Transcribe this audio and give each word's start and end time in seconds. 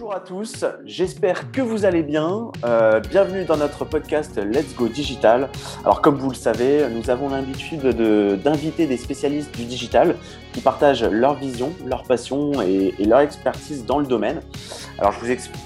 Bonjour 0.00 0.14
à 0.14 0.20
tous, 0.20 0.64
j'espère 0.86 1.52
que 1.52 1.60
vous 1.60 1.84
allez 1.84 2.02
bien. 2.02 2.50
Euh, 2.64 3.00
bienvenue 3.00 3.44
dans 3.44 3.58
notre 3.58 3.84
podcast 3.84 4.40
Let's 4.42 4.74
Go 4.74 4.88
Digital. 4.88 5.50
Alors 5.84 6.00
comme 6.00 6.16
vous 6.16 6.30
le 6.30 6.34
savez, 6.34 6.86
nous 6.88 7.10
avons 7.10 7.28
l'habitude 7.28 7.82
d'inviter 8.42 8.86
des 8.86 8.96
spécialistes 8.96 9.54
du 9.54 9.66
digital 9.66 10.16
qui 10.54 10.62
partagent 10.62 11.04
leur 11.04 11.34
vision, 11.34 11.74
leur 11.84 12.04
passion 12.04 12.62
et, 12.62 12.94
leur 13.04 13.20
expertise 13.20 13.84
dans 13.84 13.98
le 13.98 14.06
domaine. 14.06 14.40
Alors 14.98 15.12
je 15.12 15.20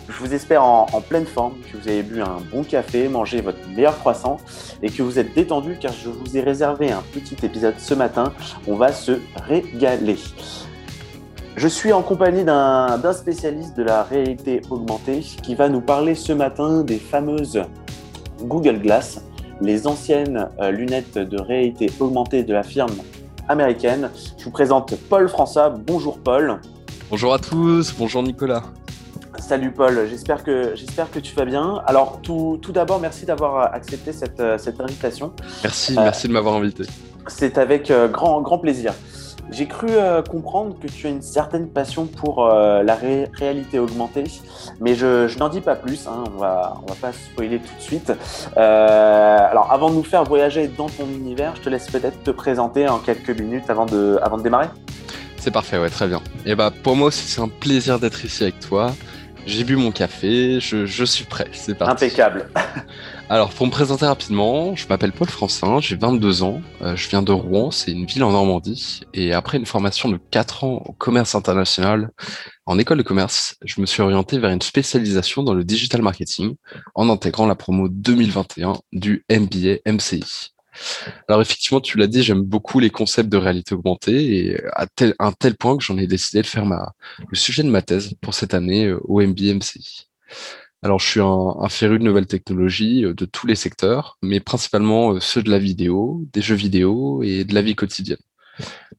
vous, 0.09 0.35
espère 0.35 0.65
en, 0.65 1.01
pleine 1.01 1.27
forme, 1.27 1.55
que 1.71 1.77
vous 1.77 1.87
avez 1.87 2.03
bu 2.03 2.21
un 2.21 2.39
bon 2.51 2.65
café, 2.65 3.07
mangé 3.07 3.41
votre 3.41 3.65
meilleur 3.69 3.97
croissant 4.01 4.39
et 4.83 4.91
que 4.91 5.05
vous 5.05 5.21
êtes 5.21 5.33
détendu 5.33 5.77
car 5.81 5.93
je 5.93 6.09
vous 6.09 6.37
ai 6.37 6.41
réservé 6.41 6.91
un 6.91 7.05
petit 7.13 7.37
épisode 7.47 7.79
ce 7.79 7.95
matin. 7.95 8.33
On 8.67 8.75
va 8.75 8.91
se 8.91 9.13
régaler. 9.47 10.17
Je 11.57 11.69
suis 11.69 11.93
en 11.93 12.03
compagnie 12.03 12.45
d'un 12.45 13.13
spécialiste 13.13 13.77
de 13.77 13.85
la 13.85 14.03
réalité 14.03 14.61
augmentée 14.71 15.21
qui 15.21 15.55
va 15.55 15.69
nous 15.69 15.81
parler 15.81 16.17
ce 16.17 16.33
matin 16.33 16.83
des 16.83 16.99
fameuses 16.99 17.63
Google 18.43 18.81
Glass, 18.81 19.23
les 19.61 19.87
anciennes 19.87 20.49
euh, 20.61 20.73
lunettes 20.73 21.17
de 21.17 21.41
réalité 21.41 21.93
augmentée 22.01 22.43
de 22.43 22.53
la 22.53 22.65
firme 22.65 22.97
américaine. 23.49 24.11
Je 24.37 24.47
vous 24.47 24.51
présente 24.51 24.97
Paul 25.09 25.29
François. 25.29 25.71
Bonjour 25.71 26.19
Paul. 26.19 26.61
Bonjour 27.09 27.33
à 27.33 27.39
tous, 27.39 27.95
bonjour 27.97 28.25
Nicolas. 28.25 28.65
Salut 29.39 29.71
Paul, 29.71 30.09
j'espère 30.11 30.43
que, 30.43 30.75
que 30.75 31.19
tu 31.21 31.37
vas 31.37 31.45
bien. 31.45 31.81
Alors 31.87 32.21
tout, 32.21 32.59
tout 32.63 32.73
d'abord, 32.73 32.99
merci 32.99 33.27
d'avoir 33.27 33.73
accepté 33.73 34.13
cette, 34.13 34.43
cette, 34.59 34.81
invitation. 34.81 35.33
Merci, 35.63 35.95
merci 35.95 36.27
de 36.27 36.33
m'avoir 36.33 36.57
invité. 36.57 36.83
C'est 37.29 37.59
avec 37.59 37.93
euh, 37.93 38.09
grand, 38.09 38.43
grand 38.43 38.59
plaisir. 38.59 38.93
J'ai 39.51 39.67
cru 39.67 39.89
euh, 39.91 40.23
comprendre 40.23 40.77
que 40.81 40.87
tu 40.87 41.07
as 41.07 41.11
une 41.11 41.23
certaine 41.23 41.69
passion 41.69 42.07
pour 42.07 42.47
euh, 42.47 42.83
la 42.83 42.95
réalité 42.95 43.79
augmentée, 43.79 44.25
mais 44.81 44.95
je, 44.95 45.39
n'en 45.39 45.49
dis 45.49 45.61
pas 45.61 45.77
plus, 45.77 46.07
hein, 46.07 46.25
on 46.35 46.39
va, 46.39 46.81
on 46.83 46.87
va 46.87 46.95
pas 46.95 47.13
spoiler 47.13 47.59
tout 47.59 47.75
de 47.77 47.83
suite. 47.83 48.13
Euh, 48.57 49.39
alors 49.39 49.71
avant 49.71 49.91
de 49.91 49.97
nous 49.97 50.03
faire 50.03 50.25
voyager 50.25 50.69
dans 50.69 50.89
ton 50.89 51.07
univers, 51.07 51.55
je 51.57 51.63
te 51.63 51.69
laisse 51.69 51.89
peut-être 51.89 52.23
te 52.23 52.31
présenter 52.31 52.89
en 52.89 52.99
quelques 52.99 53.39
minutes 53.39 53.69
avant 53.69 53.87
de, 53.87 54.19
avant 54.23 54.39
de 54.39 54.43
démarrer. 54.43 54.69
C'est 55.37 55.51
parfait, 55.51 55.79
ouais, 55.79 55.91
très 55.91 56.09
bien. 56.09 56.23
Et 56.47 56.55
bah 56.55 56.73
pour 56.83 56.97
moi 56.97 57.11
c'est 57.13 57.41
un 57.41 57.49
plaisir 57.49 57.99
d'être 57.99 58.25
ici 58.25 58.45
avec 58.45 58.61
toi. 58.61 58.93
J'ai 59.47 59.63
bu 59.63 59.77
mon 59.77 59.93
café, 59.93 60.59
je, 60.59 60.87
je 60.87 61.05
suis 61.05 61.27
prêt, 61.27 61.49
c'est 61.53 61.75
parti. 61.75 62.05
Impeccable. 62.05 62.49
Alors, 63.31 63.55
pour 63.55 63.67
me 63.67 63.71
présenter 63.71 64.05
rapidement, 64.05 64.77
je 64.77 64.87
m'appelle 64.87 65.13
Paul 65.13 65.29
Francin, 65.29 65.81
j'ai 65.81 65.97
22 65.97 66.43
ans, 66.43 66.61
euh, 66.83 66.95
je 66.95 67.09
viens 67.09 67.23
de 67.23 67.33
Rouen, 67.33 67.71
c'est 67.71 67.91
une 67.91 68.05
ville 68.05 68.23
en 68.23 68.33
Normandie, 68.33 69.01
et 69.15 69.33
après 69.33 69.57
une 69.57 69.65
formation 69.65 70.11
de 70.11 70.19
4 70.31 70.65
ans 70.65 70.83
au 70.85 70.93
commerce 70.93 71.35
international 71.35 72.11
en 72.67 72.79
école 72.79 72.99
de 72.99 73.03
commerce, 73.03 73.57
je 73.65 73.81
me 73.81 73.87
suis 73.87 74.03
orienté 74.03 74.39
vers 74.39 74.51
une 74.51 74.61
spécialisation 74.61 75.43
dans 75.43 75.55
le 75.55 75.65
digital 75.65 76.03
marketing 76.03 76.57
en 76.95 77.09
intégrant 77.09 77.47
la 77.47 77.55
promo 77.55 77.89
2021 77.89 78.75
du 78.93 79.25
MBA 79.31 79.79
MCI. 79.91 80.53
Alors 81.27 81.41
effectivement, 81.41 81.81
tu 81.81 81.97
l'as 81.97 82.09
dit, 82.09 82.23
j'aime 82.23 82.43
beaucoup 82.43 82.79
les 82.79 82.91
concepts 82.91 83.31
de 83.31 83.39
réalité 83.39 83.75
augmentée 83.75 84.37
et 84.37 84.61
à 84.75 84.87
tel, 84.87 85.15
un 85.19 85.33
tel 85.33 85.57
point 85.57 85.79
que 85.79 85.83
j'en 85.83 85.97
ai 85.97 86.07
décidé 86.07 86.43
de 86.43 86.47
faire 86.47 86.65
le 86.67 87.37
sujet 87.37 87.63
de 87.63 87.71
ma 87.71 87.81
thèse 87.81 88.13
pour 88.21 88.35
cette 88.35 88.53
année 88.53 88.87
euh, 88.87 89.01
au 89.05 89.23
MBA 89.23 89.55
MCI. 89.55 90.09
Alors, 90.85 90.99
je 90.99 91.09
suis 91.09 91.21
un, 91.21 91.57
un 91.61 91.69
féru 91.71 91.99
de 91.99 92.05
nouvelles 92.05 92.27
technologies 92.27 93.07
euh, 93.07 93.15
de 93.15 93.25
tous 93.25 93.47
les 93.47 93.55
secteurs, 93.55 94.19
mais 94.21 94.39
principalement 94.39 95.15
euh, 95.15 95.21
ceux 95.21 95.43
de 95.43 95.51
la 95.51 95.59
vidéo, 95.59 96.27
des 96.35 96.43
jeux 96.43 96.55
vidéo 96.55 97.23
et 97.23 97.45
de 97.45 97.55
la 97.55 97.63
vie 97.63 97.75
quotidienne. 97.75 98.19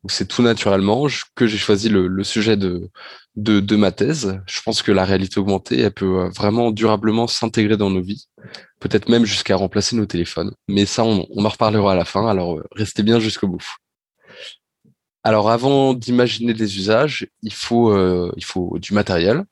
C'est 0.07 0.27
tout 0.27 0.41
naturellement 0.41 1.05
que 1.35 1.45
j'ai 1.45 1.59
choisi 1.59 1.89
le, 1.89 2.23
sujet 2.23 2.57
de, 2.57 2.89
de, 3.35 3.75
ma 3.75 3.91
thèse. 3.91 4.41
Je 4.47 4.61
pense 4.63 4.81
que 4.81 4.91
la 4.91 5.05
réalité 5.05 5.39
augmentée, 5.39 5.79
elle 5.81 5.93
peut 5.93 6.21
euh, 6.21 6.29
vraiment 6.29 6.71
durablement 6.71 7.27
s'intégrer 7.27 7.77
dans 7.77 7.91
nos 7.91 8.01
vies, 8.01 8.29
peut-être 8.79 9.07
même 9.07 9.25
jusqu'à 9.25 9.55
remplacer 9.55 9.95
nos 9.95 10.07
téléphones. 10.07 10.53
Mais 10.67 10.87
ça, 10.87 11.03
on, 11.03 11.27
on 11.29 11.45
en 11.45 11.49
reparlera 11.49 11.91
à 11.91 11.95
la 11.95 12.05
fin, 12.05 12.27
alors 12.27 12.61
restez 12.71 13.03
bien 13.03 13.19
jusqu'au 13.19 13.47
bout. 13.47 13.75
Alors, 15.21 15.51
avant 15.51 15.93
d'imaginer 15.93 16.55
des 16.55 16.77
usages, 16.77 17.27
il 17.43 17.53
faut, 17.53 17.95
il 18.35 18.43
faut 18.43 18.77
du 18.79 18.93
matériel 18.93 19.43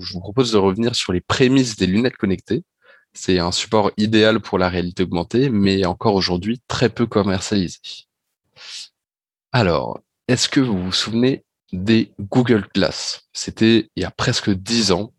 je 0.00 0.12
vous 0.12 0.20
propose 0.20 0.52
de 0.52 0.58
revenir 0.58 0.94
sur 0.94 1.12
les 1.12 1.20
prémices 1.20 1.76
des 1.76 1.86
lunettes 1.86 2.16
connectées. 2.16 2.64
C'est 3.12 3.38
un 3.38 3.52
support 3.52 3.92
idéal 3.96 4.40
pour 4.40 4.58
la 4.58 4.68
réalité 4.68 5.04
augmentée, 5.04 5.48
mais 5.48 5.86
encore 5.86 6.14
aujourd'hui 6.14 6.60
très 6.68 6.88
peu 6.88 7.06
commercialisé. 7.06 7.78
Alors, 9.52 10.00
est-ce 10.28 10.48
que 10.48 10.60
vous 10.60 10.82
vous 10.82 10.92
souvenez 10.92 11.44
des 11.72 12.12
Google 12.20 12.68
Glass? 12.74 13.28
C'était 13.32 13.90
il 13.96 14.02
y 14.02 14.04
a 14.04 14.10
presque 14.10 14.50
dix 14.50 14.92
ans. 14.92 15.14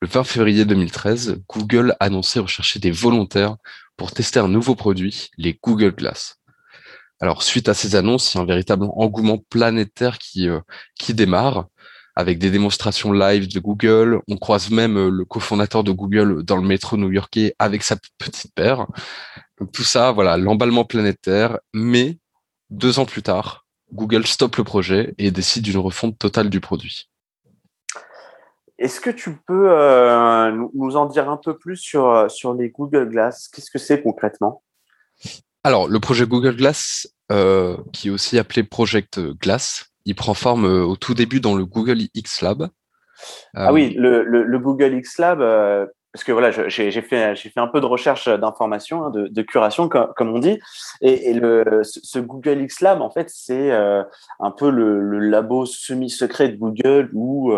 Le 0.00 0.08
20 0.08 0.24
février 0.24 0.64
2013, 0.64 1.42
Google 1.48 1.94
annonçait 2.00 2.40
rechercher 2.40 2.80
des 2.80 2.90
volontaires 2.90 3.56
pour 3.96 4.12
tester 4.12 4.40
un 4.40 4.48
nouveau 4.48 4.74
produit, 4.74 5.30
les 5.38 5.58
Google 5.62 5.94
Glass. 5.94 6.40
Alors, 7.20 7.42
suite 7.42 7.68
à 7.68 7.74
ces 7.74 7.96
annonces, 7.96 8.34
il 8.34 8.38
y 8.38 8.40
a 8.40 8.42
un 8.42 8.46
véritable 8.46 8.88
engouement 8.94 9.38
planétaire 9.38 10.18
qui, 10.18 10.48
euh, 10.48 10.60
qui 10.98 11.14
démarre 11.14 11.68
avec 12.16 12.38
des 12.38 12.50
démonstrations 12.50 13.12
live 13.12 13.46
de 13.46 13.60
Google. 13.60 14.20
On 14.26 14.38
croise 14.38 14.70
même 14.70 14.96
euh, 14.96 15.10
le 15.10 15.24
cofondateur 15.26 15.84
de 15.84 15.92
Google 15.92 16.42
dans 16.42 16.56
le 16.56 16.66
métro 16.66 16.96
new-yorkais 16.96 17.54
avec 17.58 17.82
sa 17.82 17.96
petite 18.18 18.54
paire. 18.54 18.86
Donc 19.60 19.70
tout 19.70 19.84
ça, 19.84 20.12
voilà, 20.12 20.38
l'emballement 20.38 20.86
planétaire. 20.86 21.58
Mais 21.74 22.18
deux 22.70 22.98
ans 22.98 23.04
plus 23.04 23.22
tard, 23.22 23.66
Google 23.92 24.26
stoppe 24.26 24.56
le 24.56 24.64
projet 24.64 25.14
et 25.18 25.30
décide 25.30 25.62
d'une 25.62 25.78
refonte 25.78 26.18
totale 26.18 26.48
du 26.48 26.60
produit. 26.60 27.08
Est-ce 28.78 29.00
que 29.00 29.10
tu 29.10 29.36
peux 29.46 29.70
euh, 29.70 30.50
nous 30.74 30.96
en 30.96 31.06
dire 31.06 31.30
un 31.30 31.38
peu 31.38 31.56
plus 31.56 31.76
sur, 31.76 32.10
euh, 32.10 32.28
sur 32.28 32.54
les 32.54 32.70
Google 32.70 33.08
Glass? 33.10 33.48
Qu'est-ce 33.48 33.70
que 33.70 33.78
c'est 33.78 34.02
concrètement? 34.02 34.62
Alors, 35.64 35.88
le 35.88 35.98
projet 36.00 36.26
Google 36.26 36.56
Glass, 36.56 37.08
qui 37.92 38.08
est 38.08 38.10
aussi 38.10 38.38
appelé 38.38 38.62
Project 38.62 39.18
Glass, 39.18 39.90
il 40.06 40.14
prend 40.14 40.34
forme 40.34 40.64
euh, 40.64 40.84
au 40.84 40.96
tout 40.96 41.14
début 41.14 41.40
dans 41.40 41.54
le 41.54 41.66
Google 41.66 41.98
X 42.14 42.40
Lab. 42.40 42.68
Ah 43.54 43.72
oui, 43.72 43.94
le, 43.96 44.22
le, 44.22 44.58
Google 44.58 44.94
X 44.94 45.18
Lab, 45.18 45.40
euh, 45.40 45.86
parce 46.12 46.22
que 46.22 46.32
voilà, 46.32 46.50
j'ai 46.50 46.90
fait, 47.02 47.34
un 47.56 47.66
peu 47.66 47.80
de 47.80 47.86
recherche 47.86 48.28
d'information, 48.28 49.04
hein, 49.04 49.10
de, 49.10 49.42
curation, 49.42 49.88
comme, 49.88 50.34
on 50.34 50.38
dit. 50.38 50.60
Et, 51.00 51.32
le, 51.32 51.80
ce 51.82 52.18
Google 52.18 52.60
X 52.62 52.82
Lab, 52.82 53.00
en 53.00 53.10
fait, 53.10 53.30
c'est 53.30 53.72
euh, 53.72 54.02
un 54.38 54.50
peu 54.50 54.70
le, 54.70 55.00
le 55.00 55.18
labo 55.18 55.64
semi-secret 55.64 56.50
de 56.50 56.56
Google 56.56 57.10
où 57.14 57.54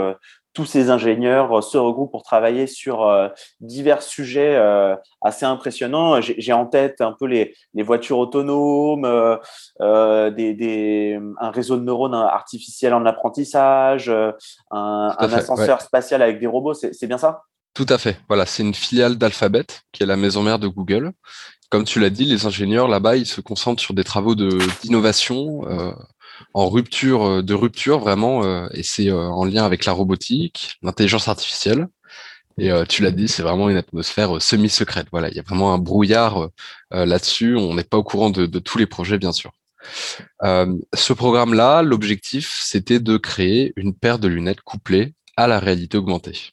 tous 0.58 0.66
ces 0.66 0.90
ingénieurs 0.90 1.62
se 1.62 1.78
regroupent 1.78 2.10
pour 2.10 2.24
travailler 2.24 2.66
sur 2.66 3.06
euh, 3.06 3.28
divers 3.60 4.02
sujets 4.02 4.56
euh, 4.56 4.96
assez 5.22 5.46
impressionnants. 5.46 6.20
J'ai 6.20 6.52
en 6.52 6.66
tête 6.66 7.00
un 7.00 7.12
peu 7.16 7.26
les, 7.26 7.54
voitures 7.76 8.18
autonomes, 8.18 9.04
euh, 9.04 10.30
des, 10.30 11.16
un 11.40 11.50
réseau 11.52 11.76
de 11.76 11.84
neurones 11.84 12.14
artificiels 12.14 12.92
en 12.92 13.06
apprentissage, 13.06 14.12
un, 14.72 15.14
ascenseur 15.20 15.80
spatial 15.80 16.22
avec 16.22 16.40
des 16.40 16.48
robots. 16.48 16.74
C'est 16.74 17.06
bien 17.06 17.18
ça? 17.18 17.42
Tout 17.72 17.86
à 17.88 17.96
fait. 17.96 18.18
Voilà, 18.26 18.44
c'est 18.44 18.64
une 18.64 18.74
filiale 18.74 19.16
d'Alphabet, 19.16 19.66
qui 19.92 20.02
est 20.02 20.06
la 20.06 20.16
maison 20.16 20.42
mère 20.42 20.58
de 20.58 20.66
Google. 20.66 21.12
Comme 21.70 21.84
tu 21.84 22.00
l'as 22.00 22.10
dit, 22.10 22.24
les 22.24 22.46
ingénieurs 22.46 22.88
là-bas, 22.88 23.14
ils 23.14 23.26
se 23.26 23.40
concentrent 23.40 23.80
sur 23.80 23.94
des 23.94 24.02
travaux 24.02 24.34
d'innovation 24.34 25.60
en 26.54 26.68
rupture 26.68 27.24
euh, 27.24 27.42
de 27.42 27.54
rupture 27.54 27.98
vraiment, 27.98 28.44
euh, 28.44 28.68
et 28.72 28.82
c'est 28.82 29.10
euh, 29.10 29.28
en 29.28 29.44
lien 29.44 29.64
avec 29.64 29.84
la 29.84 29.92
robotique, 29.92 30.78
l'intelligence 30.82 31.28
artificielle. 31.28 31.88
Et 32.60 32.72
tu 32.88 33.04
l'as 33.04 33.12
dit, 33.12 33.28
c'est 33.28 33.44
vraiment 33.44 33.68
une 33.68 33.76
atmosphère 33.76 34.42
semi-secrète. 34.42 35.06
Voilà, 35.12 35.28
il 35.28 35.36
y 35.36 35.38
a 35.38 35.44
vraiment 35.44 35.72
un 35.72 35.78
brouillard 35.78 36.48
là-dessus. 36.90 37.54
On 37.54 37.74
n'est 37.74 37.84
pas 37.84 37.98
au 37.98 38.02
courant 38.02 38.30
de, 38.30 38.46
tous 38.58 38.78
les 38.78 38.86
projets, 38.86 39.16
bien 39.16 39.30
sûr. 39.30 39.52
ce 40.42 41.12
programme-là, 41.12 41.82
l'objectif, 41.82 42.58
c'était 42.60 42.98
de 42.98 43.16
créer 43.16 43.72
une 43.76 43.94
paire 43.94 44.18
de 44.18 44.26
lunettes 44.26 44.62
couplées 44.62 45.14
à 45.36 45.46
la 45.46 45.60
réalité 45.60 45.98
augmentée. 45.98 46.50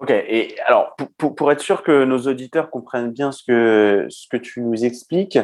Ok, 0.00 0.10
et 0.10 0.56
alors 0.66 0.96
pour, 0.96 1.34
pour, 1.36 1.52
être 1.52 1.60
sûr 1.60 1.82
que 1.82 2.04
nos 2.04 2.26
auditeurs 2.26 2.70
comprennent 2.70 3.12
bien 3.12 3.30
ce 3.30 3.44
que, 3.44 4.06
ce 4.10 4.26
que 4.28 4.36
tu 4.36 4.60
nous 4.60 4.84
expliques, 4.84 5.38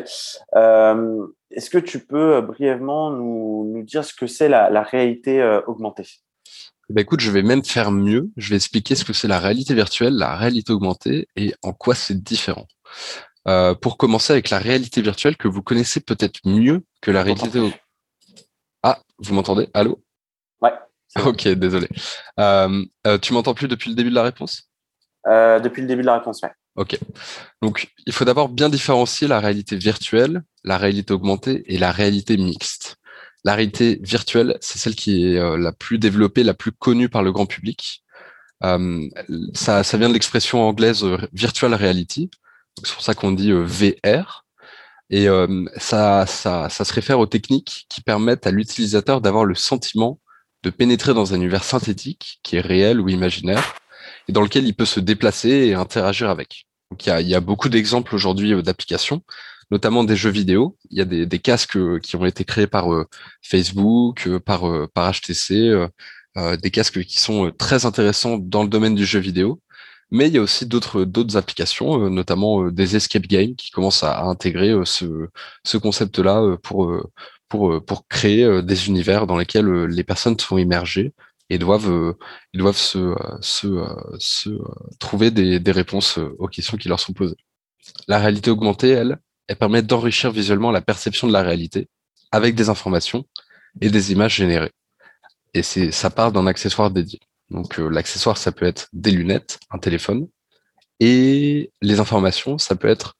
euh, 0.56 1.26
est-ce 1.52 1.70
que 1.70 1.79
tu 1.79 2.00
peux 2.00 2.35
euh, 2.35 2.41
brièvement 2.41 3.11
nous, 3.11 3.70
nous 3.73 3.82
dire 3.85 4.05
ce 4.05 4.12
que 4.12 4.26
c'est 4.26 4.49
la, 4.49 4.69
la, 4.69 4.82
réalité 4.82 5.41
euh, 5.41 5.61
augmentée? 5.67 6.08
Eh 6.91 6.93
ben 6.93 7.02
écoute, 7.02 7.20
je 7.20 7.31
vais 7.31 7.43
même 7.43 7.64
faire 7.64 7.93
mieux. 7.93 8.31
Je 8.37 8.50
vais 8.50 8.56
expliquer 8.56 8.97
ce 8.97 9.05
que 9.05 9.12
c'est 9.12 9.29
la 9.29 9.38
réalité 9.38 9.75
virtuelle, 9.75 10.14
la 10.14 10.37
réalité 10.37 10.73
augmentée 10.73 11.29
et 11.37 11.55
en 11.62 11.73
quoi 11.73 11.94
c'est 11.94 12.20
différent. 12.20 12.67
Euh, 13.49 13.75
pour 13.75 13.97
commencer 13.97 14.32
avec 14.32 14.50
la 14.50 14.58
réalité 14.58 15.00
virtuelle 15.00 15.37
que 15.37 15.49
vous 15.49 15.62
connaissez 15.62 16.00
peut-être 16.00 16.41
mieux 16.44 16.85
que 17.00 17.11
la 17.11 17.23
réalité. 17.23 17.73
Ah, 18.82 18.99
vous 19.19 19.35
m'entendez? 19.35 19.69
Allô? 19.73 20.02
Ok, 21.25 21.49
désolé. 21.49 21.89
Euh, 22.39 22.85
euh, 23.07 23.19
tu 23.19 23.33
m'entends 23.33 23.55
plus 23.55 23.69
depuis 23.69 23.91
le 23.91 23.97
début 23.97 24.11
de 24.11 24.15
la 24.15 24.23
réponse? 24.23 24.71
Euh, 25.27 25.59
Depuis 25.61 25.83
le 25.83 25.89
début 25.89 26.03
de 26.03 26.07
la 26.07 26.19
réponse, 26.19 26.41
oui. 26.43 26.49
Ok. 26.77 26.99
Donc, 27.62 27.91
il 28.07 28.12
faut 28.12 28.25
d'abord 28.25 28.49
bien 28.49 28.69
différencier 28.69 29.27
la 29.29 29.41
réalité 29.41 29.77
virtuelle, 29.77 30.43
la 30.65 30.79
réalité 30.79 31.12
augmentée 31.12 31.65
et 31.67 31.79
la 31.79 31.91
réalité 31.91 32.37
mixte. 32.37 32.97
La 33.45 33.55
réalité 33.55 33.99
virtuelle, 34.03 34.57
c'est 34.61 34.79
celle 34.79 34.95
qui 34.95 35.25
est 35.25 35.59
la 35.59 35.73
plus 35.73 35.99
développée, 35.99 36.45
la 36.45 36.55
plus 36.55 36.73
connue 36.73 37.09
par 37.09 37.23
le 37.23 37.33
grand 37.33 37.47
public. 37.47 38.05
ça, 38.61 39.83
ça 39.83 39.97
vient 39.97 40.09
de 40.09 40.15
l'expression 40.15 40.62
anglaise 40.62 41.05
virtual 41.33 41.75
reality. 41.75 42.31
C'est 42.85 42.93
pour 42.93 43.03
ça 43.03 43.15
qu'on 43.15 43.33
dit 43.33 43.51
VR. 43.51 44.45
Et 45.09 45.27
ça, 45.77 46.27
ça, 46.27 46.69
ça 46.69 46.85
se 46.85 46.93
réfère 46.93 47.19
aux 47.19 47.27
techniques 47.27 47.87
qui 47.89 48.01
permettent 48.03 48.47
à 48.47 48.51
l'utilisateur 48.51 49.21
d'avoir 49.21 49.45
le 49.45 49.55
sentiment 49.55 50.20
de 50.62 50.71
pénétrer 50.71 51.15
dans 51.15 51.33
un 51.33 51.37
univers 51.37 51.65
synthétique 51.65 52.41
qui 52.43 52.57
est 52.57 52.61
réel 52.61 53.01
ou 53.01 53.09
imaginaire 53.09 53.75
et 54.29 54.33
dans 54.33 54.43
lequel 54.43 54.67
il 54.67 54.75
peut 54.75 54.85
se 54.85 55.01
déplacer 55.01 55.49
et 55.49 55.75
interagir 55.75 56.31
avec. 56.31 56.67
Il 57.07 57.29
y 57.29 57.35
a, 57.35 57.41
beaucoup 57.41 57.69
d'exemples 57.69 58.15
aujourd'hui 58.15 58.53
euh, 58.53 58.62
d'applications, 58.62 59.23
notamment 59.71 60.05
des 60.05 60.17
jeux 60.17 60.31
vidéo. 60.31 60.77
Il 60.91 60.99
y 60.99 61.01
a 61.01 61.05
des, 61.05 61.39
casques 61.39 61.77
euh, 61.77 62.01
qui 62.01 62.17
ont 62.17 62.27
été 62.27 62.45
créés 62.45 62.67
par 62.67 62.93
euh, 62.93 63.07
Facebook, 63.43 64.29
par, 64.39 64.62
HTC, 64.97 65.87
des 66.62 66.71
casques 66.71 67.03
qui 67.05 67.19
sont 67.19 67.53
très 67.57 67.87
intéressants 67.87 68.39
dans 68.39 68.62
le 68.62 68.69
domaine 68.69 68.95
du 68.95 69.05
jeu 69.05 69.21
vidéo. 69.21 69.61
Mais 70.12 70.27
il 70.27 70.35
y 70.35 70.39
a 70.39 70.43
aussi 70.43 70.67
d'autres 70.67 71.05
d'autres 71.05 71.37
applications, 71.37 72.11
notamment 72.11 72.69
des 72.71 72.97
escape 72.97 73.27
games 73.29 73.55
qui 73.55 73.71
commencent 73.71 74.03
à, 74.03 74.23
intégrer 74.25 74.75
ce, 74.85 75.29
ce 75.65 75.77
concept-là 75.77 76.57
pour 76.62 76.93
pour 77.50 77.85
pour 77.85 78.08
créer 78.08 78.62
des 78.62 78.88
univers 78.88 79.26
dans 79.26 79.37
lesquels 79.37 79.85
les 79.85 80.05
personnes 80.05 80.38
sont 80.38 80.56
immergées 80.56 81.12
et 81.50 81.58
doivent, 81.58 82.14
doivent 82.55 82.76
se, 82.76 83.14
se, 83.41 83.85
se 84.19 84.50
trouver 85.00 85.31
des, 85.31 85.58
des, 85.58 85.73
réponses 85.73 86.19
aux 86.38 86.47
questions 86.47 86.76
qui 86.76 86.88
leur 86.88 87.00
sont 87.00 87.12
posées. 87.12 87.37
La 88.06 88.19
réalité 88.19 88.50
augmentée, 88.50 88.91
elle, 88.91 89.19
elle 89.49 89.56
permet 89.56 89.82
d'enrichir 89.82 90.31
visuellement 90.31 90.70
la 90.70 90.81
perception 90.81 91.26
de 91.26 91.32
la 91.32 91.43
réalité 91.43 91.88
avec 92.31 92.55
des 92.55 92.69
informations 92.69 93.25
et 93.81 93.91
des 93.91 94.12
images 94.12 94.37
générées. 94.37 94.70
Et 95.55 95.62
c'est 95.62 95.91
ça 95.91 96.11
part 96.11 96.31
d'un 96.31 96.47
accessoire 96.47 96.91
dédié. 96.91 97.19
Donc 97.50 97.79
l'accessoire, 97.79 98.38
ça 98.38 98.52
peut 98.52 98.67
être 98.67 98.88
des 98.93 99.11
lunettes, 99.11 99.58
un 99.70 99.79
téléphone, 99.79 100.29
et 101.00 101.73
les 101.82 101.99
informations, 101.99 102.58
ça 102.58 102.76
peut 102.76 102.88
être 102.88 103.17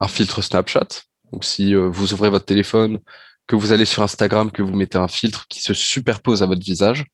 un 0.00 0.08
filtre 0.08 0.42
Snapchat. 0.42 0.88
Donc 1.32 1.44
si 1.44 1.74
vous 1.74 2.12
ouvrez 2.12 2.28
votre 2.28 2.44
téléphone, 2.44 2.98
que 3.46 3.56
vous 3.56 3.72
allez 3.72 3.84
sur 3.84 4.02
Instagram, 4.02 4.50
que 4.50 4.62
vous 4.62 4.74
mettez 4.74 4.98
un 4.98 5.08
filtre 5.08 5.46
qui 5.48 5.60
se 5.60 5.74
superpose 5.74 6.42
à 6.42 6.46
votre 6.46 6.62
visage, 6.62 7.04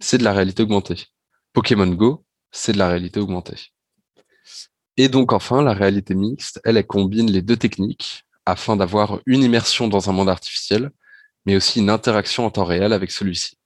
c'est 0.00 0.18
de 0.18 0.24
la 0.24 0.32
réalité 0.32 0.62
augmentée. 0.62 1.06
Pokémon 1.52 1.86
Go, 1.86 2.24
c'est 2.50 2.72
de 2.72 2.78
la 2.78 2.88
réalité 2.88 3.20
augmentée. 3.20 3.72
Et 4.96 5.08
donc 5.08 5.32
enfin, 5.32 5.62
la 5.62 5.72
réalité 5.72 6.14
mixte, 6.14 6.60
elle, 6.64 6.76
elle 6.76 6.86
combine 6.86 7.30
les 7.30 7.42
deux 7.42 7.56
techniques 7.56 8.24
afin 8.44 8.76
d'avoir 8.76 9.20
une 9.26 9.42
immersion 9.42 9.88
dans 9.88 10.10
un 10.10 10.12
monde 10.12 10.28
artificiel, 10.28 10.90
mais 11.46 11.56
aussi 11.56 11.80
une 11.80 11.90
interaction 11.90 12.44
en 12.46 12.50
temps 12.50 12.64
réel 12.64 12.92
avec 12.92 13.10
celui-ci. 13.10 13.58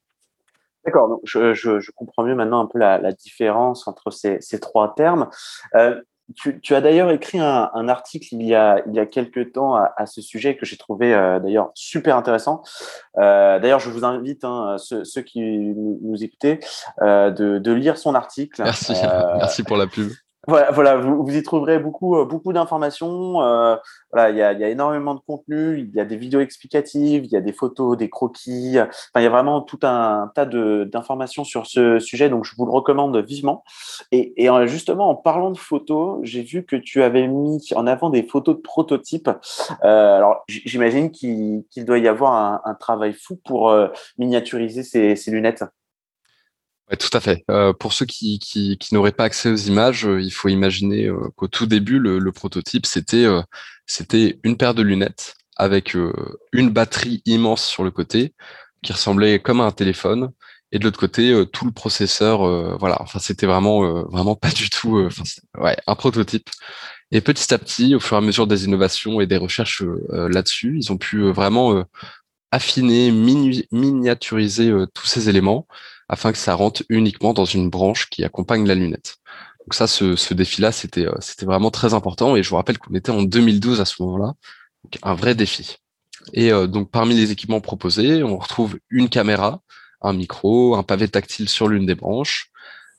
D'accord, 0.84 1.20
je, 1.24 1.90
comprends 1.96 2.22
mieux 2.22 2.36
maintenant 2.36 2.60
un 2.60 2.66
peu 2.66 2.78
la, 2.78 3.12
différence 3.12 3.88
entre 3.88 4.10
ces, 4.10 4.60
trois 4.60 4.94
termes. 4.94 5.28
Euh, 5.74 6.00
tu, 6.34 6.74
as 6.74 6.80
d'ailleurs 6.80 7.10
écrit 7.10 7.38
un, 7.38 7.88
article 7.88 8.28
il 8.32 8.42
y 8.42 8.54
a, 8.54 8.82
il 8.86 8.94
y 8.94 8.98
a 8.98 9.06
quelques 9.06 9.52
temps 9.52 9.76
à, 9.76 10.06
ce 10.06 10.20
sujet 10.20 10.56
que 10.56 10.66
j'ai 10.66 10.76
trouvé 10.76 11.14
euh, 11.14 11.38
d'ailleurs 11.38 11.70
super 11.74 12.16
intéressant. 12.16 12.62
Euh, 13.18 13.58
d'ailleurs, 13.60 13.80
je 13.80 13.90
vous 13.90 14.04
invite, 14.04 14.44
hein, 14.44 14.76
ceux, 14.78 15.22
qui 15.22 15.40
nous, 15.40 16.00
nous 16.02 16.24
écoutaient, 16.24 16.60
euh, 17.02 17.30
de, 17.30 17.58
de, 17.58 17.72
lire 17.72 17.96
son 17.96 18.14
article. 18.14 18.62
Merci, 18.64 18.94
merci 19.38 19.62
pour 19.62 19.76
la 19.76 19.86
pub. 19.86 20.10
Voilà, 20.46 20.70
voilà 20.70 20.96
vous, 20.96 21.24
vous, 21.24 21.36
y 21.36 21.42
trouverez 21.42 21.78
beaucoup, 21.78 22.16
euh, 22.16 22.24
beaucoup 22.24 22.52
d'informations. 22.52 23.42
Euh, 23.42 23.76
voilà, 24.12 24.30
il 24.30 24.36
y 24.36 24.42
a, 24.42 24.52
y 24.52 24.64
a 24.64 24.68
énormément 24.68 25.14
de 25.14 25.20
contenu. 25.20 25.78
Il 25.78 25.94
y 25.94 26.00
a 26.00 26.04
des 26.04 26.16
vidéos 26.16 26.40
explicatives, 26.40 27.24
il 27.24 27.30
y 27.30 27.36
a 27.36 27.40
des 27.40 27.52
photos, 27.52 27.96
des 27.96 28.08
croquis. 28.08 28.78
Enfin, 28.78 29.20
il 29.20 29.22
y 29.22 29.26
a 29.26 29.30
vraiment 29.30 29.60
tout 29.60 29.80
un 29.82 30.30
tas 30.34 30.46
d'informations 30.46 31.44
sur 31.44 31.66
ce 31.66 31.98
sujet. 31.98 32.28
Donc, 32.28 32.44
je 32.44 32.54
vous 32.56 32.66
le 32.66 32.72
recommande 32.72 33.16
vivement. 33.16 33.64
Et, 34.12 34.44
et 34.44 34.66
justement, 34.66 35.10
en 35.10 35.14
parlant 35.14 35.50
de 35.50 35.58
photos, 35.58 36.20
j'ai 36.22 36.42
vu 36.42 36.64
que 36.64 36.76
tu 36.76 37.02
avais 37.02 37.26
mis 37.26 37.68
en 37.74 37.86
avant 37.86 38.10
des 38.10 38.22
photos 38.22 38.56
de 38.56 38.60
prototypes. 38.60 39.30
Euh, 39.84 40.16
alors, 40.16 40.44
j'imagine 40.48 41.10
qu'il 41.10 41.64
doit 41.84 41.98
y 41.98 42.08
avoir 42.08 42.32
un, 42.32 42.60
un, 42.64 42.74
travail 42.74 43.14
fou 43.14 43.38
pour 43.44 43.70
euh, 43.70 43.88
miniaturiser 44.18 44.82
ces, 44.82 45.16
ces 45.16 45.30
lunettes. 45.30 45.64
Ouais, 46.90 46.96
tout 46.96 47.10
à 47.12 47.20
fait. 47.20 47.44
Euh, 47.50 47.72
pour 47.72 47.92
ceux 47.92 48.06
qui, 48.06 48.78
n'auraient 48.92 49.12
pas 49.12 49.24
accès 49.24 49.50
aux 49.50 49.56
images, 49.56 50.06
euh, 50.06 50.20
il 50.22 50.30
faut 50.30 50.48
imaginer 50.48 51.06
euh, 51.06 51.30
qu'au 51.34 51.48
tout 51.48 51.66
début, 51.66 51.98
le, 51.98 52.32
prototype, 52.32 52.86
c'était 52.86 53.26
c'était 53.86 54.38
une 54.44 54.56
paire 54.56 54.74
de 54.74 54.82
lunettes 54.82 55.36
avec 55.56 55.96
une 56.52 56.70
batterie 56.70 57.22
immense 57.24 57.64
sur 57.64 57.82
le 57.82 57.90
côté 57.90 58.34
qui 58.82 58.92
ressemblait 58.92 59.40
comme 59.40 59.60
à 59.60 59.64
un 59.64 59.72
téléphone 59.72 60.30
et 60.72 60.78
de 60.78 60.84
l'autre 60.84 60.98
côté 60.98 61.44
tout 61.52 61.64
le 61.64 61.72
processeur. 61.72 62.78
voilà. 62.78 63.00
Enfin, 63.00 63.18
c'était 63.20 63.46
vraiment 63.46 64.04
vraiment 64.04 64.36
pas 64.36 64.50
du 64.50 64.70
tout. 64.70 65.08
ouais, 65.58 65.76
un 65.86 65.94
prototype. 65.94 66.50
Et 67.10 67.20
petit 67.20 67.54
à 67.54 67.58
petit, 67.58 67.94
au 67.94 68.00
fur 68.00 68.16
et 68.16 68.18
à 68.18 68.20
mesure 68.20 68.46
des 68.46 68.64
innovations 68.64 69.20
et 69.20 69.26
des 69.26 69.38
recherches 69.38 69.82
là-dessus, 70.10 70.78
ils 70.78 70.92
ont 70.92 70.98
pu 70.98 71.30
vraiment 71.30 71.84
affiner, 72.50 73.10
miniaturiser 73.72 74.72
tous 74.94 75.06
ces 75.06 75.28
éléments 75.28 75.66
afin 76.08 76.32
que 76.32 76.38
ça 76.38 76.54
rentre 76.54 76.82
uniquement 76.88 77.32
dans 77.32 77.44
une 77.44 77.70
branche 77.70 78.08
qui 78.08 78.24
accompagne 78.24 78.66
la 78.66 78.74
lunette. 78.74 79.16
Donc 79.60 79.74
ça, 79.74 79.86
ce, 79.86 80.34
défi-là, 80.34 80.70
c'était 80.70 81.06
euh, 81.06 81.14
c'était 81.20 81.46
vraiment 81.46 81.70
très 81.70 81.94
important. 81.94 82.36
Et 82.36 82.42
je 82.42 82.50
vous 82.50 82.56
rappelle 82.56 82.78
qu'on 82.78 82.94
était 82.94 83.10
en 83.10 83.22
2012 83.22 83.80
à 83.80 83.84
ce 83.84 84.00
moment-là, 84.02 84.34
donc 84.84 84.98
un 85.02 85.14
vrai 85.14 85.34
défi. 85.34 85.78
Et 86.32 86.52
euh, 86.52 86.66
donc 86.66 86.90
parmi 86.90 87.14
les 87.14 87.32
équipements 87.32 87.60
proposés, 87.60 88.22
on 88.22 88.38
retrouve 88.38 88.78
une 88.90 89.08
caméra, 89.08 89.60
un 90.02 90.12
micro, 90.12 90.76
un 90.76 90.82
pavé 90.84 91.08
tactile 91.08 91.48
sur 91.48 91.68
l'une 91.68 91.86
des 91.86 91.96
branches, 91.96 92.50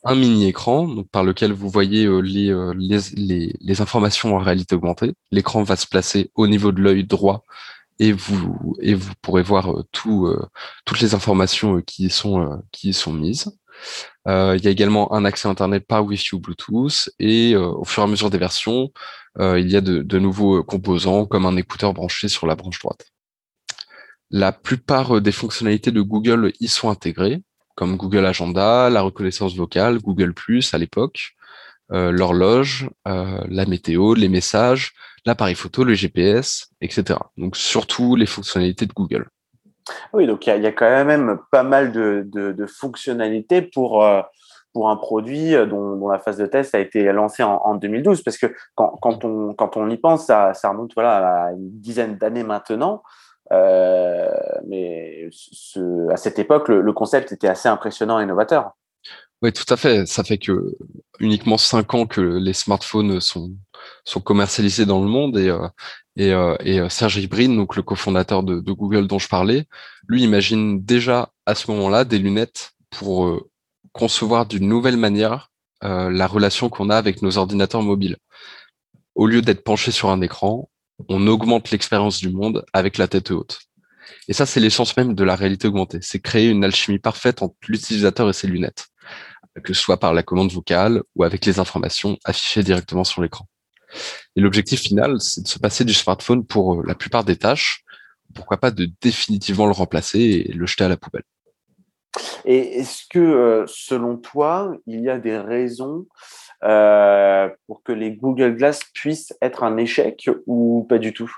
un 0.04 0.14
mini-écran 0.14 1.04
par 1.10 1.24
lequel 1.24 1.52
vous 1.52 1.70
voyez 1.70 2.04
euh, 2.04 2.20
les, 2.20 3.52
les, 3.60 3.80
informations 3.80 4.36
en 4.36 4.38
réalité 4.38 4.74
augmentée. 4.74 5.14
L'écran 5.30 5.62
va 5.62 5.76
se 5.76 5.86
placer 5.86 6.30
au 6.34 6.46
niveau 6.46 6.70
de 6.72 6.80
l'œil 6.82 7.04
droit 7.04 7.44
et 7.98 8.12
vous 8.12 8.76
et 8.80 8.94
vous 8.94 9.12
pourrez 9.22 9.42
voir 9.42 9.72
euh, 9.72 9.82
tout, 9.92 10.26
euh, 10.26 10.46
toutes 10.84 11.00
les 11.00 11.14
informations 11.14 11.76
euh, 11.76 11.82
qui 11.82 12.06
y 12.06 12.10
sont 12.10 12.62
qui 12.72 12.92
sont 12.92 13.12
mises. 13.12 13.50
il 14.26 14.60
y 14.62 14.68
a 14.68 14.70
également 14.70 15.12
un 15.12 15.24
accès 15.24 15.48
Internet 15.48 15.86
par 15.86 16.04
Wi-Fi 16.04 16.34
ou 16.34 16.40
Bluetooth 16.40 17.10
et 17.18 17.56
au 17.56 17.84
fur 17.84 18.02
et 18.02 18.06
à 18.06 18.08
mesure 18.08 18.30
des 18.30 18.38
versions, 18.38 18.90
il 19.38 19.68
y 19.70 19.76
a 19.76 19.80
de, 19.80 20.02
de, 20.02 20.18
nouveaux 20.18 20.64
composants 20.64 21.26
comme 21.26 21.46
un 21.46 21.56
écouteur 21.56 21.94
branché 21.94 22.28
sur 22.28 22.46
la 22.46 22.56
branche 22.56 22.80
droite. 22.80 23.06
La 24.30 24.52
plupart 24.52 25.20
des 25.20 25.32
fonctionnalités 25.32 25.92
de 25.92 26.02
Google 26.02 26.52
y 26.60 26.68
sont 26.68 26.90
intégrées, 26.90 27.40
comme 27.76 27.96
Google 27.96 28.26
Agenda, 28.26 28.90
la 28.90 29.02
reconnaissance 29.02 29.54
vocale, 29.54 30.00
Google 30.00 30.34
Plus 30.34 30.74
à 30.74 30.78
l'époque, 30.78 31.36
l'horloge, 31.90 32.90
la 33.04 33.64
météo, 33.66 34.14
les 34.14 34.28
messages, 34.28 34.92
l'appareil 35.28 35.54
photo, 35.54 35.84
le 35.84 35.94
GPS, 35.94 36.68
etc. 36.80 37.18
Donc 37.36 37.56
surtout 37.56 38.16
les 38.16 38.26
fonctionnalités 38.26 38.86
de 38.86 38.92
Google. 38.92 39.28
Oui, 40.12 40.26
donc 40.26 40.46
il 40.46 40.62
y, 40.62 40.66
a 40.66 40.72
quand 40.72 41.04
même 41.04 41.38
pas 41.50 41.62
mal 41.62 41.92
de, 41.92 42.66
fonctionnalités 42.66 43.62
pour, 43.62 44.04
euh, 44.04 44.20
pour 44.74 44.90
un 44.90 44.96
produit 44.96 45.52
dont, 45.66 46.08
la 46.08 46.18
phase 46.18 46.36
de 46.36 46.46
test 46.46 46.74
a 46.74 46.80
été 46.80 47.04
lancée 47.12 47.42
en, 47.42 47.74
2012. 47.74 48.22
Parce 48.22 48.36
que 48.36 48.46
quand, 48.74 49.24
on, 49.24 49.54
quand 49.54 49.76
on 49.76 49.88
y 49.88 49.96
pense, 49.96 50.26
ça, 50.26 50.52
remonte 50.64 50.92
voilà, 50.94 51.44
à 51.44 51.52
une 51.52 51.70
dizaine 51.80 52.16
d'années 52.16 52.42
maintenant. 52.42 53.02
Euh, 53.52 54.28
mais 54.66 55.28
à 56.10 56.16
cette 56.16 56.38
époque, 56.38 56.68
le, 56.68 56.92
concept 56.92 57.32
était 57.32 57.48
assez 57.48 57.68
impressionnant 57.68 58.20
et 58.20 58.26
novateur. 58.26 58.72
Oui, 59.42 59.52
tout 59.52 59.72
à 59.72 59.76
fait. 59.76 60.06
Ça 60.06 60.24
fait 60.24 60.38
que 60.38 60.74
uniquement 61.20 61.58
cinq 61.58 61.94
ans 61.94 62.06
que 62.06 62.20
les 62.20 62.52
smartphones 62.52 63.20
sont, 63.20 63.52
sont 64.04 64.20
commercialisés 64.20 64.86
dans 64.86 65.00
le 65.00 65.08
monde 65.08 65.38
et, 65.38 65.48
euh, 65.48 65.68
et, 66.16 66.32
euh, 66.32 66.56
et 66.64 66.80
euh, 66.80 66.88
Sergey 66.88 67.26
Brin, 67.28 67.54
donc 67.54 67.76
le 67.76 67.82
cofondateur 67.82 68.42
de, 68.42 68.60
de, 68.60 68.72
Google 68.72 69.06
dont 69.06 69.20
je 69.20 69.28
parlais, 69.28 69.66
lui 70.08 70.22
imagine 70.24 70.84
déjà 70.84 71.32
à 71.46 71.54
ce 71.54 71.70
moment-là 71.70 72.04
des 72.04 72.18
lunettes 72.18 72.72
pour 72.90 73.48
concevoir 73.92 74.46
d'une 74.46 74.68
nouvelle 74.68 74.96
manière 74.96 75.50
la 75.82 76.26
relation 76.26 76.68
qu'on 76.68 76.90
a 76.90 76.96
avec 76.96 77.22
nos 77.22 77.38
ordinateurs 77.38 77.82
mobiles. 77.82 78.16
Au 79.14 79.26
lieu 79.26 79.42
d'être 79.42 79.62
penché 79.62 79.92
sur 79.92 80.10
un 80.10 80.20
écran, 80.22 80.68
on 81.08 81.26
augmente 81.28 81.70
l'expérience 81.70 82.18
du 82.18 82.30
monde 82.30 82.64
avec 82.72 82.98
la 82.98 83.06
tête 83.06 83.30
haute. 83.30 83.60
Et 84.26 84.32
ça, 84.32 84.46
c'est 84.46 84.60
l'essence 84.60 84.96
même 84.96 85.14
de 85.14 85.24
la 85.24 85.36
réalité 85.36 85.68
augmentée. 85.68 86.00
C'est 86.02 86.18
créer 86.18 86.48
une 86.48 86.64
alchimie 86.64 86.98
parfaite 86.98 87.42
entre 87.42 87.54
l'utilisateur 87.68 88.28
et 88.28 88.32
ses 88.32 88.48
lunettes 88.48 88.88
que 89.62 89.74
ce 89.74 89.80
soit 89.80 89.98
par 89.98 90.14
la 90.14 90.22
commande 90.22 90.52
vocale 90.52 91.02
ou 91.14 91.24
avec 91.24 91.44
les 91.44 91.58
informations 91.58 92.18
affichées 92.24 92.62
directement 92.62 93.04
sur 93.04 93.22
l'écran. 93.22 93.46
Et 94.36 94.40
l'objectif 94.40 94.80
final, 94.80 95.20
c'est 95.20 95.42
de 95.42 95.48
se 95.48 95.58
passer 95.58 95.84
du 95.84 95.94
smartphone 95.94 96.44
pour 96.44 96.74
euh, 96.74 96.82
la 96.86 96.94
plupart 96.94 97.24
des 97.24 97.36
tâches, 97.36 97.84
pourquoi 98.34 98.58
pas 98.58 98.70
de 98.70 98.88
définitivement 99.00 99.66
le 99.66 99.72
remplacer 99.72 100.20
et 100.20 100.52
le 100.52 100.66
jeter 100.66 100.84
à 100.84 100.88
la 100.88 100.96
poubelle. 100.96 101.24
Et 102.44 102.78
est-ce 102.78 103.04
que, 103.08 103.18
euh, 103.18 103.64
selon 103.66 104.16
toi, 104.16 104.74
il 104.86 105.00
y 105.00 105.08
a 105.08 105.18
des 105.18 105.38
raisons 105.38 106.06
euh, 106.64 107.48
pour 107.66 107.82
que 107.82 107.92
les 107.92 108.12
Google 108.12 108.56
Glass 108.56 108.80
puissent 108.92 109.32
être 109.40 109.62
un 109.62 109.76
échec 109.76 110.28
ou 110.46 110.86
pas 110.88 110.98
du 110.98 111.12
tout? 111.12 111.32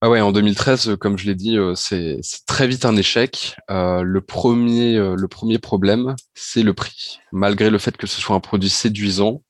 Ah 0.00 0.10
ouais, 0.10 0.20
en 0.20 0.32
2013, 0.32 0.96
comme 1.00 1.16
je 1.16 1.26
l'ai 1.26 1.34
dit, 1.34 1.56
c'est 1.76 2.20
très 2.46 2.66
vite 2.66 2.84
un 2.84 2.94
échec. 2.96 3.56
le, 3.70 4.20
premier, 4.20 4.98
le 4.98 5.28
premier 5.28 5.58
problème, 5.58 6.14
c'est 6.34 6.62
le 6.62 6.74
prix. 6.74 7.20
Malgré 7.32 7.70
le 7.70 7.78
fait 7.78 7.96
que 7.96 8.06
ce 8.06 8.20
soit 8.20 8.36
un 8.36 8.40
produit 8.40 8.68
séduisant, 8.68 9.42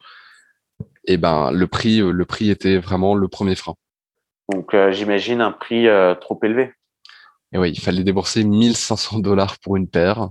et 1.06 1.14
eh 1.14 1.16
ben, 1.16 1.50
le, 1.50 1.66
prix, 1.66 1.98
le 1.98 2.24
prix 2.24 2.50
était 2.50 2.78
vraiment 2.78 3.14
le 3.14 3.28
premier 3.28 3.56
frein. 3.56 3.74
Donc 4.48 4.74
j'imagine 4.90 5.40
un 5.40 5.52
prix 5.52 5.86
trop 6.20 6.38
élevé. 6.42 6.72
Et 7.52 7.58
oui, 7.58 7.72
il 7.72 7.80
fallait 7.80 8.04
débourser 8.04 8.44
1500 8.44 9.18
dollars 9.18 9.58
pour 9.58 9.76
une 9.76 9.88
paire. 9.88 10.30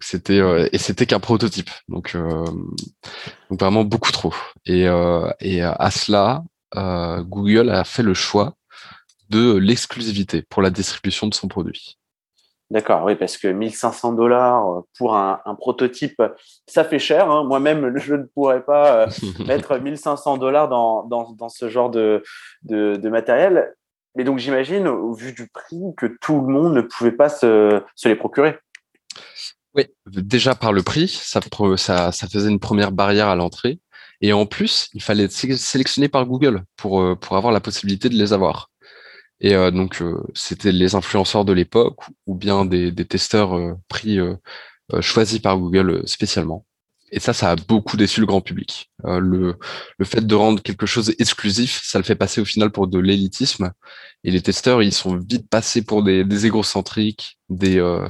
C'était 0.00 0.40
et 0.72 0.78
c'était 0.78 1.04
qu'un 1.04 1.20
prototype, 1.20 1.70
donc, 1.88 2.16
donc, 2.16 3.60
vraiment 3.60 3.84
beaucoup 3.84 4.12
trop. 4.12 4.34
Et, 4.64 4.86
et 5.40 5.62
à 5.62 5.90
cela, 5.90 6.42
Google 6.74 7.70
a 7.70 7.84
fait 7.84 8.02
le 8.02 8.14
choix 8.14 8.54
de 9.30 9.56
l'exclusivité 9.56 10.42
pour 10.42 10.62
la 10.62 10.70
distribution 10.70 11.26
de 11.26 11.34
son 11.34 11.48
produit. 11.48 11.96
D'accord, 12.70 13.02
oui, 13.04 13.16
parce 13.16 13.36
que 13.36 13.48
1500 13.48 14.12
dollars 14.12 14.84
pour 14.96 15.16
un, 15.16 15.40
prototype, 15.58 16.22
ça 16.68 16.84
fait 16.84 17.00
cher. 17.00 17.28
Hein. 17.28 17.42
Moi-même, 17.44 17.96
je 17.98 18.14
ne 18.14 18.22
pourrais 18.22 18.64
pas 18.64 19.02
euh, 19.02 19.06
mettre 19.46 19.76
1500 19.76 20.36
dollars 20.36 20.68
dans, 20.68 21.04
dans, 21.04 21.48
ce 21.48 21.68
genre 21.68 21.90
de, 21.90 22.22
de, 22.62 23.08
matériel. 23.08 23.74
Mais 24.14 24.22
donc, 24.22 24.38
j'imagine, 24.38 24.86
au 24.86 25.12
vu 25.14 25.32
du 25.32 25.48
prix, 25.48 25.80
que 25.96 26.06
tout 26.20 26.40
le 26.40 26.52
monde 26.52 26.74
ne 26.74 26.80
pouvait 26.80 27.12
pas 27.12 27.28
se, 27.28 27.82
se 27.96 28.08
les 28.08 28.16
procurer. 28.16 28.58
Oui, 29.74 29.86
déjà 30.06 30.54
par 30.54 30.72
le 30.72 30.82
prix, 30.82 31.08
ça, 31.08 31.40
ça, 31.76 32.12
ça 32.12 32.28
faisait 32.28 32.50
une 32.50 32.58
première 32.58 32.92
barrière 32.92 33.28
à 33.28 33.36
l'entrée. 33.36 33.80
Et 34.20 34.32
en 34.32 34.46
plus, 34.46 34.90
il 34.94 35.02
fallait 35.02 35.24
être 35.24 35.32
sélectionné 35.32 36.08
par 36.08 36.26
Google 36.26 36.64
pour, 36.76 37.00
euh, 37.00 37.16
pour 37.16 37.36
avoir 37.36 37.52
la 37.52 37.60
possibilité 37.60 38.08
de 38.08 38.14
les 38.14 38.32
avoir. 38.32 38.69
Et 39.40 39.54
euh, 39.54 39.70
donc, 39.70 40.02
euh, 40.02 40.22
c'était 40.34 40.72
les 40.72 40.94
influenceurs 40.94 41.44
de 41.44 41.52
l'époque 41.52 42.00
ou 42.26 42.34
bien 42.34 42.64
des, 42.64 42.92
testeurs 43.06 43.54
euh, 43.56 43.74
pris 43.88 44.18
choisis 45.00 45.38
par 45.38 45.58
Google 45.58 46.06
spécialement. 46.06 46.66
Et 47.12 47.18
ça, 47.20 47.32
ça 47.32 47.50
a 47.50 47.56
beaucoup 47.56 47.96
déçu 47.96 48.20
le 48.20 48.26
grand 48.26 48.40
public. 48.40 48.90
Euh, 49.04 49.18
le, 49.18 49.56
le 49.98 50.04
fait 50.04 50.26
de 50.26 50.34
rendre 50.34 50.62
quelque 50.62 50.86
chose 50.86 51.14
exclusif, 51.18 51.80
ça 51.82 51.98
le 51.98 52.04
fait 52.04 52.14
passer 52.14 52.40
au 52.40 52.44
final 52.44 52.70
pour 52.70 52.86
de 52.86 52.98
l'élitisme. 52.98 53.72
Et 54.22 54.30
les 54.30 54.42
testeurs, 54.42 54.82
ils 54.82 54.92
sont 54.92 55.16
vite 55.16 55.48
passés 55.48 55.82
pour 55.82 56.02
des, 56.02 56.24
des 56.24 56.46
égocentriques, 56.46 57.38
des, 57.48 57.78
euh, 57.78 58.06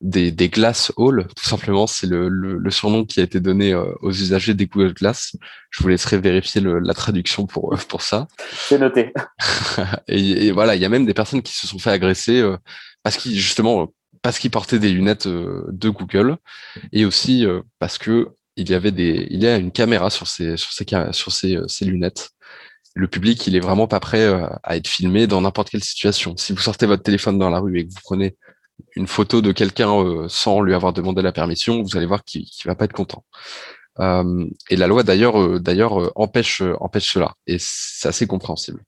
des, 0.00 0.30
des 0.30 0.48
Glass 0.48 0.92
Hall, 0.96 1.26
tout 1.34 1.44
simplement. 1.44 1.86
C'est 1.86 2.06
le, 2.06 2.28
le, 2.28 2.70
surnom 2.70 3.04
qui 3.04 3.20
a 3.20 3.24
été 3.24 3.40
donné 3.40 3.72
euh, 3.72 3.84
aux 4.00 4.12
usagers 4.12 4.54
des 4.54 4.66
Google 4.66 4.94
Glass. 4.94 5.34
Je 5.70 5.82
vous 5.82 5.88
laisserai 5.88 6.18
vérifier 6.18 6.60
la 6.62 6.94
traduction 6.94 7.46
pour, 7.46 7.76
pour 7.88 8.02
ça. 8.02 8.28
C'est 8.52 8.78
noté. 8.78 9.12
et, 10.08 10.46
et, 10.46 10.52
voilà, 10.52 10.76
il 10.76 10.82
y 10.82 10.84
a 10.84 10.90
même 10.90 11.06
des 11.06 11.14
personnes 11.14 11.42
qui 11.42 11.54
se 11.54 11.66
sont 11.66 11.78
fait 11.78 11.90
agresser 11.90 12.44
parce 13.02 13.16
qu'ils, 13.16 13.38
justement, 13.38 13.92
parce 14.26 14.40
qu'ils 14.40 14.50
portaient 14.50 14.80
des 14.80 14.90
lunettes 14.90 15.28
de 15.28 15.88
Google 15.88 16.36
et 16.92 17.04
aussi 17.04 17.46
parce 17.78 17.96
que 17.96 18.30
il 18.56 18.68
y 18.68 18.74
avait 18.74 18.90
des, 18.90 19.28
il 19.30 19.40
y 19.40 19.46
a 19.46 19.56
une 19.56 19.70
caméra 19.70 20.10
sur 20.10 20.26
ces, 20.26 20.56
sur 20.56 20.72
ces, 20.72 20.84
sur 21.12 21.30
ces, 21.30 21.60
ces 21.68 21.84
lunettes. 21.84 22.30
Le 22.96 23.06
public, 23.06 23.46
il 23.46 23.54
est 23.54 23.60
vraiment 23.60 23.86
pas 23.86 24.00
prêt 24.00 24.24
euh, 24.24 24.48
à 24.64 24.76
être 24.76 24.88
filmé 24.88 25.28
dans 25.28 25.40
n'importe 25.42 25.70
quelle 25.70 25.84
situation. 25.84 26.36
Si 26.36 26.52
vous 26.52 26.58
sortez 26.58 26.86
votre 26.86 27.04
téléphone 27.04 27.38
dans 27.38 27.50
la 27.50 27.60
rue 27.60 27.78
et 27.78 27.86
que 27.86 27.92
vous 27.92 28.00
prenez 28.02 28.36
une 28.96 29.06
photo 29.06 29.42
de 29.42 29.52
quelqu'un 29.52 29.94
euh, 29.94 30.26
sans 30.28 30.60
lui 30.60 30.74
avoir 30.74 30.92
demandé 30.92 31.22
la 31.22 31.30
permission, 31.30 31.82
vous 31.82 31.96
allez 31.96 32.06
voir 32.06 32.24
qu'il 32.24 32.42
ne 32.42 32.68
va 32.68 32.74
pas 32.74 32.86
être 32.86 32.92
content. 32.92 33.24
Euh, 34.00 34.44
et 34.70 34.74
la 34.74 34.88
loi 34.88 35.04
d'ailleurs, 35.04 35.60
d'ailleurs 35.60 36.10
empêche, 36.18 36.64
empêche 36.80 37.12
cela. 37.12 37.34
Et 37.46 37.58
c'est 37.60 38.08
assez 38.08 38.26
compréhensible. 38.26 38.82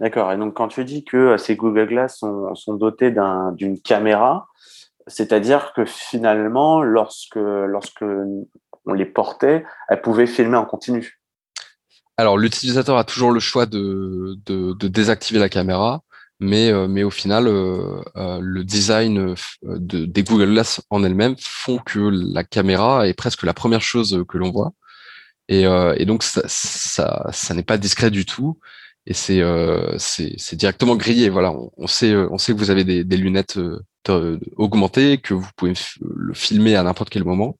D'accord. 0.00 0.32
Et 0.32 0.36
donc 0.36 0.54
quand 0.54 0.68
tu 0.68 0.84
dis 0.84 1.04
que 1.04 1.36
ces 1.36 1.56
Google 1.56 1.86
Glass 1.86 2.18
sont, 2.18 2.74
dotés 2.74 3.14
d'une 3.56 3.80
caméra, 3.80 4.48
c'est-à-dire 5.06 5.72
que 5.74 5.84
finalement, 5.84 6.82
lorsque, 6.82 7.36
lorsque 7.36 8.04
on 8.86 8.92
les 8.92 9.06
portait, 9.06 9.64
elles 9.88 10.02
pouvaient 10.02 10.26
filmer 10.26 10.56
en 10.56 10.64
continu. 10.64 11.20
Alors, 12.16 12.38
l'utilisateur 12.38 12.96
a 12.96 13.04
toujours 13.04 13.32
le 13.32 13.40
choix 13.40 13.66
de, 13.66 14.38
de, 14.46 14.88
désactiver 14.88 15.40
la 15.40 15.48
caméra, 15.48 16.02
mais, 16.38 16.70
euh, 16.70 16.86
mais 16.86 17.02
au 17.02 17.10
final, 17.10 17.48
euh, 17.48 18.00
euh, 18.16 18.38
le 18.40 18.64
design 18.64 19.34
de, 19.62 20.04
des 20.04 20.22
Google 20.22 20.52
Glass 20.52 20.80
en 20.90 21.02
elles-mêmes 21.02 21.36
font 21.38 21.78
que 21.78 21.98
la 21.98 22.44
caméra 22.44 23.08
est 23.08 23.14
presque 23.14 23.42
la 23.42 23.54
première 23.54 23.82
chose 23.82 24.24
que 24.28 24.38
l'on 24.38 24.52
voit. 24.52 24.72
Et, 25.48 25.64
donc, 26.06 26.22
ça, 26.22 27.28
ça 27.30 27.54
n'est 27.54 27.62
pas 27.64 27.78
discret 27.78 28.10
du 28.10 28.24
tout. 28.24 28.58
Et 29.06 29.14
c'est 29.14 29.42
c'est 29.98 30.56
directement 30.56 30.96
grillé. 30.96 31.28
Voilà, 31.28 31.52
on, 31.76 31.86
sait, 31.86 32.14
on 32.14 32.38
sait 32.38 32.52
que 32.54 32.58
vous 32.58 32.70
avez 32.70 32.84
des, 32.84 33.04
des 33.04 33.16
lunettes 33.16 33.58
augmentées, 34.56 35.18
que 35.18 35.34
vous 35.34 35.48
pouvez 35.56 35.74
le 36.00 36.34
filmer 36.34 36.76
à 36.76 36.82
n'importe 36.82 37.10
quel 37.10 37.24
moment. 37.24 37.58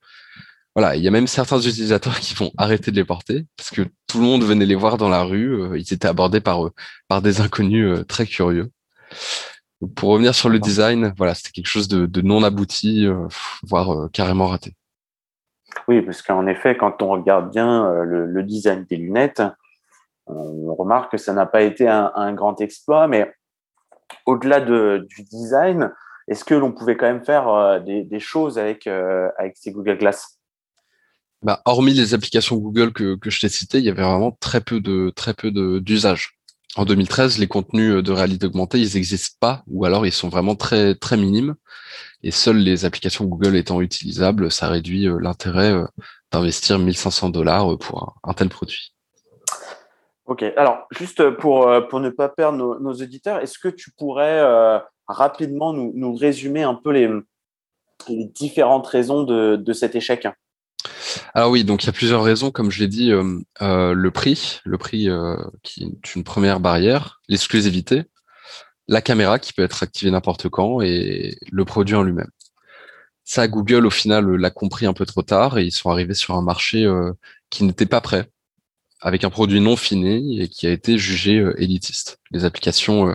Voilà, 0.75 0.97
il 0.97 1.03
y 1.05 1.09
a 1.09 1.11
même 1.11 1.29
certains 1.29 1.61
utilisateurs 1.61 2.19
qui 2.21 2.35
vont 2.35 2.51
arrêter 2.59 2.91
de 2.91 2.97
les 2.97 3.05
porter 3.05 3.47
parce 3.57 3.71
que 3.71 3.83
tout 4.09 4.19
le 4.19 4.25
monde 4.25 4.43
venait 4.43 4.67
les 4.67 4.75
voir 4.75 4.97
dans 4.97 5.09
la 5.09 5.23
rue. 5.23 5.63
Euh, 5.63 5.79
ils 5.79 5.93
étaient 5.93 6.09
abordés 6.09 6.41
par, 6.41 6.67
euh, 6.67 6.73
par 7.09 7.23
des 7.23 7.41
inconnus 7.41 7.87
euh, 7.87 8.05
très 8.05 8.27
curieux. 8.27 8.71
pour 9.97 10.11
revenir 10.11 10.35
sur 10.35 10.49
le 10.49 10.59
design, 10.59 11.13
voilà, 11.17 11.35
c'était 11.35 11.51
quelque 11.51 11.69
chose 11.69 11.89
de, 11.89 12.21
non 12.23 12.43
abouti, 12.43 13.07
voire 13.63 14.09
carrément 14.13 14.47
raté. 14.47 14.75
Oui, 15.89 16.01
parce 16.03 16.23
qu'en 16.23 16.47
effet, 16.47 16.77
quand 16.77 17.03
on 17.03 17.09
regarde 17.11 17.51
bien 17.51 18.03
le, 18.05 18.43
design 18.43 18.85
des 18.89 18.97
lunettes, 18.97 19.43
on 20.26 20.75
remarque 20.75 21.12
que 21.12 21.19
ça 21.19 21.33
n'a 21.33 21.47
pas 21.47 21.62
été 21.62 21.88
un, 21.88 22.33
grand 22.33 22.61
exploit, 22.61 23.09
mais 23.09 23.33
au-delà 24.26 24.61
du 24.61 25.23
design, 25.31 25.93
est-ce 26.28 26.45
que 26.45 26.54
l'on 26.54 26.73
pouvait 26.73 26.97
quand 26.97 27.07
même 27.07 27.25
faire 27.25 27.83
des, 27.83 28.02
des, 28.02 28.21
choses 28.21 28.59
avec, 28.59 28.87
avec 28.87 29.57
ces 29.57 29.71
Google 29.71 29.99
Glass? 29.99 30.38
Bah, 31.45 31.61
hormis 31.66 31.93
les 31.93 32.14
applications 32.14 32.57
Google 32.57 32.95
que, 32.95 33.19
je 33.26 33.40
t'ai 33.40 33.50
citées, 33.50 33.78
il 33.78 33.85
y 33.85 33.90
avait 33.90 34.02
vraiment 34.02 34.33
très 34.33 34.62
peu 34.62 34.81
de 34.81 35.12
très 35.14 35.35
peu 35.35 35.50
d'usage. 35.81 36.38
En 36.76 36.87
2013, 36.87 37.38
les 37.38 37.47
contenus 37.47 38.02
de 38.02 38.12
réalité 38.12 38.47
augmentée, 38.47 38.81
ils 38.81 38.95
n'existent 38.95 39.37
pas, 39.40 39.62
ou 39.66 39.85
alors 39.85 40.07
ils 40.07 40.12
sont 40.12 40.31
vraiment 40.31 40.57
très 40.57 40.95
très 40.95 41.19
minimes. 41.19 41.54
Et 42.23 42.31
seules 42.31 42.57
les 42.57 42.87
applications 42.87 43.26
Google 43.26 43.57
étant 43.57 43.83
utilisables, 43.83 44.50
ça 44.50 44.69
réduit 44.69 45.07
euh, 45.07 45.19
l'intérêt 45.21 45.71
euh, 45.71 45.85
d'investir 46.33 46.78
1500 46.78 47.28
dollars 47.28 47.75
euh, 47.75 47.76
pour 47.76 48.19
un, 48.25 48.33
tel 48.33 48.49
produit. 48.49 48.94
Ok, 50.26 50.43
alors 50.57 50.87
juste 50.90 51.31
pour, 51.37 51.71
pour 51.90 52.00
ne 52.00 52.09
pas 52.09 52.28
perdre 52.28 52.57
nos, 52.57 52.81
nos 52.81 52.93
auditeurs, 52.95 53.40
est-ce 53.40 53.59
que 53.59 53.69
tu 53.69 53.90
pourrais 53.90 54.40
rapidement 55.07 55.73
nous, 55.73 55.93
nous, 55.95 56.14
résumer 56.14 56.62
un 56.62 56.75
peu 56.75 56.90
les, 56.93 57.11
les 58.09 58.25
différentes 58.25 58.87
raisons 58.87 59.23
de, 59.25 59.57
de 59.57 59.73
cet 59.73 59.95
échec? 59.95 60.26
Alors 61.35 61.50
oui, 61.50 61.64
donc 61.64 61.83
il 61.83 61.87
y 61.87 61.90
a 61.90 61.93
plusieurs 61.93 62.23
raisons, 62.23 62.50
comme 62.50 62.71
je 62.71 62.81
l'ai 62.81 62.88
dit, 62.88 63.12
euh, 63.12 63.40
euh, 63.62 63.93
le 63.93 64.11
prix, 64.11 64.61
le 64.64 64.78
prix 64.78 65.09
euh, 65.09 65.37
qui 65.62 65.85
est 65.85 66.14
une 66.14 66.25
première 66.25 66.61
barrière, 66.61 67.21
l'exclusivité, 67.28 68.04
la 68.88 69.00
caméra 69.00 69.38
qui 69.38 69.52
peut 69.52 69.62
être 69.62 69.83
activée 69.83 70.11
n'importe 70.11 70.49
quand 70.49 70.81
et 70.81 71.37
le 71.50 71.64
produit 71.64 71.95
en 71.95 72.02
lui-même. 72.02 72.31
Ça, 73.25 73.49
Google 73.49 73.87
au 73.87 73.90
final 73.90 74.37
l'a 74.37 74.50
compris 74.50 74.87
un 74.87 74.93
peu 74.93 75.07
trop 75.07 75.23
tard 75.23 75.59
et 75.59 75.64
ils 75.64 75.73
sont 75.73 75.90
arrivés 75.90 76.14
sur 76.14 76.35
un 76.35 76.43
marché 76.43 76.87
qui 77.49 77.64
n'était 77.64 77.87
pas 77.87 78.02
prêt, 78.02 78.28
avec 79.05 79.23
un 79.23 79.31
produit 79.31 79.61
non 79.61 79.77
fini 79.77 80.41
et 80.41 80.49
qui 80.49 80.67
a 80.67 80.71
été 80.71 80.97
jugé 80.97 81.47
élitiste. 81.59 82.19
Les 82.33 82.47
applications, 82.47 83.15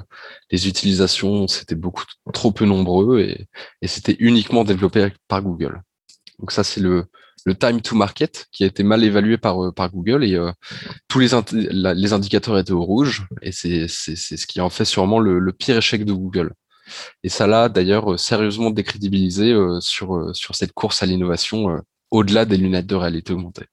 les 0.51 0.67
utilisations, 0.67 1.47
c'était 1.47 1.75
beaucoup 1.75 2.03
trop 2.31 2.51
peu 2.51 2.65
nombreux 2.65 3.19
et, 3.19 3.47
c'était 3.87 4.15
uniquement 4.19 4.63
développé 4.63 5.11
par 5.27 5.41
Google. 5.41 5.81
Donc 6.37 6.51
ça, 6.51 6.63
c'est 6.63 6.79
le, 6.79 7.05
le 7.43 7.55
time 7.55 7.81
to 7.81 7.95
market 7.95 8.45
qui 8.51 8.63
a 8.63 8.67
été 8.67 8.83
mal 8.83 9.03
évalué 9.03 9.39
par, 9.39 9.63
euh, 9.63 9.71
Google 9.91 10.23
et 10.23 10.35
euh, 10.35 10.51
tous 11.07 11.17
les, 11.19 11.29
les 11.51 12.13
indicateurs 12.13 12.59
étaient 12.59 12.71
au 12.71 12.83
rouge 12.83 13.25
et 13.41 13.51
c'est 13.51 13.87
ce 13.87 14.45
qui 14.45 14.61
en 14.61 14.69
fait 14.69 14.85
sûrement 14.85 15.19
le, 15.19 15.51
pire 15.51 15.77
échec 15.77 16.05
de 16.05 16.13
Google. 16.13 16.53
Et 17.23 17.29
ça 17.29 17.47
l'a 17.47 17.67
d'ailleurs 17.67 18.13
euh, 18.13 18.17
sérieusement 18.17 18.69
décrédibilisé 18.69 19.55
sur, 19.79 20.35
sur 20.35 20.55
cette 20.55 20.73
course 20.73 21.01
à 21.01 21.07
l'innovation 21.07 21.81
au-delà 22.11 22.45
des 22.45 22.57
lunettes 22.57 22.87
de 22.87 22.95
réalité 22.95 23.33
augmentée. 23.33 23.65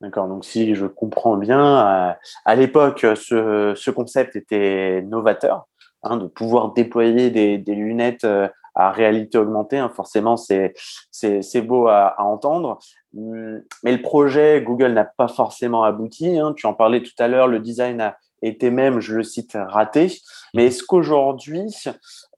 D'accord, 0.00 0.28
donc 0.28 0.44
si 0.44 0.74
je 0.74 0.86
comprends 0.86 1.36
bien, 1.36 2.16
à, 2.44 2.54
l'époque, 2.54 3.06
ce, 3.14 3.72
ce, 3.76 3.90
concept 3.90 4.36
était 4.36 5.02
novateur, 5.02 5.66
hein, 6.02 6.16
de 6.16 6.26
pouvoir 6.26 6.72
déployer 6.72 7.30
des, 7.30 7.74
lunettes 7.74 8.26
à 8.74 8.90
réalité 8.90 9.38
augmentée. 9.38 9.78
Hein, 9.78 9.90
forcément, 9.94 10.36
c'est 10.36 10.72
beau 11.62 11.88
à, 11.88 12.16
entendre. 12.18 12.78
Hum, 13.16 13.62
mais 13.82 13.92
le 13.92 14.02
projet 14.02 14.62
Google 14.62 14.92
n'a 14.92 15.04
pas 15.04 15.28
forcément 15.28 15.84
abouti. 15.84 16.38
Hein. 16.38 16.54
Tu 16.56 16.66
en 16.66 16.74
parlais 16.74 17.02
tout 17.02 17.12
à 17.18 17.28
l'heure, 17.28 17.48
le 17.48 17.60
design 17.60 18.00
a 18.00 18.16
été 18.42 18.70
même, 18.70 19.00
je 19.00 19.14
le 19.14 19.22
cite, 19.22 19.56
raté. 19.56 20.08
Mais 20.54 20.66
est-ce 20.66 20.82
qu'aujourd'hui, 20.82 21.74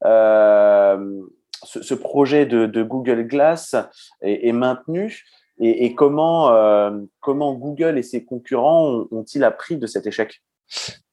euh, 0.03 1.21
ce, 1.63 1.93
projet 1.93 2.45
de, 2.45 2.83
Google 2.83 3.23
Glass 3.23 3.75
est, 4.21 4.51
maintenu? 4.51 5.23
Et, 5.59 5.95
comment, 5.95 6.51
euh, 6.51 6.91
comment 7.21 7.53
Google 7.53 7.97
et 7.97 8.03
ses 8.03 8.25
concurrents 8.25 9.07
ont-ils 9.11 9.43
appris 9.43 9.77
de 9.77 9.87
cet 9.87 10.05
échec? 10.05 10.41